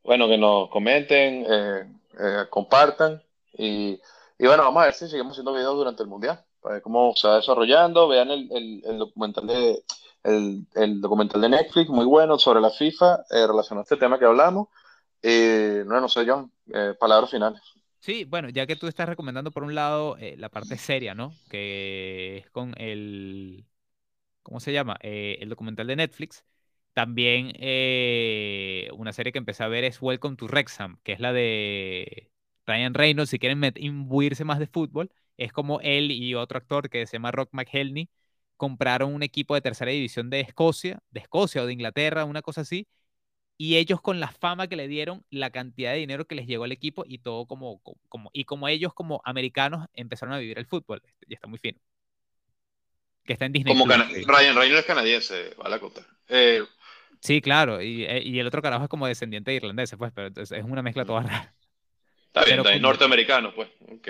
[0.03, 1.85] bueno, que nos comenten, eh,
[2.19, 3.23] eh, compartan.
[3.57, 4.01] Y,
[4.39, 6.43] y, bueno, vamos a ver si seguimos haciendo videos durante el Mundial.
[6.61, 8.09] Para ver cómo se va desarrollando.
[8.09, 9.83] Vean el, el, el documental de
[10.25, 14.19] el, el, documental de Netflix, muy bueno, sobre la FIFA, eh, relacionado a este tema
[14.19, 14.69] que hablamos.
[15.23, 16.51] no, no sé, John,
[16.99, 17.61] palabras finales.
[18.05, 21.33] Sí, bueno, ya que tú estás recomendando por un lado eh, la parte seria, ¿no?
[21.49, 23.65] Que es con el,
[24.43, 24.99] ¿cómo se llama?
[25.03, 26.45] Eh, el documental de Netflix.
[26.95, 31.33] También eh, una serie que empecé a ver es Welcome to Wrexham, que es la
[31.33, 32.31] de
[32.67, 33.31] Ryan Reynolds.
[33.31, 37.33] Si quieren imbuirse más de fútbol, es como él y otro actor que se llama
[37.33, 38.11] Rock McHelney
[38.57, 42.63] compraron un equipo de tercera división de Escocia, de Escocia o de Inglaterra, una cosa
[42.63, 42.87] así,
[43.57, 46.65] y ellos con la fama que le dieron, la cantidad de dinero que les llegó
[46.65, 50.67] al equipo y todo como, como y como ellos como americanos empezaron a vivir el
[50.67, 51.79] fútbol, este, y está muy fino.
[53.25, 53.73] Que está en Disney.
[53.73, 56.07] Como Ryan Reynolds es canadiense, a la costa.
[56.29, 56.63] Eh,
[57.21, 60.29] sí, claro, y, eh, y, el otro carajo es como descendiente de irlandeses, pues, pero
[60.37, 61.55] es una mezcla toda rara.
[62.27, 64.09] Está bien, está norteamericano, pues, ok.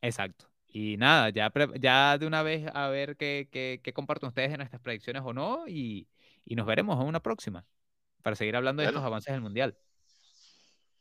[0.00, 0.46] Exacto.
[0.68, 4.62] Y nada, ya, ya de una vez a ver qué, qué, qué comparten ustedes en
[4.62, 6.08] estas predicciones o no, y,
[6.46, 7.64] y nos veremos en una próxima
[8.22, 9.76] para seguir hablando de estos avances del Mundial.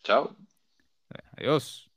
[0.04, 0.36] Chao.
[1.38, 1.91] Adiós.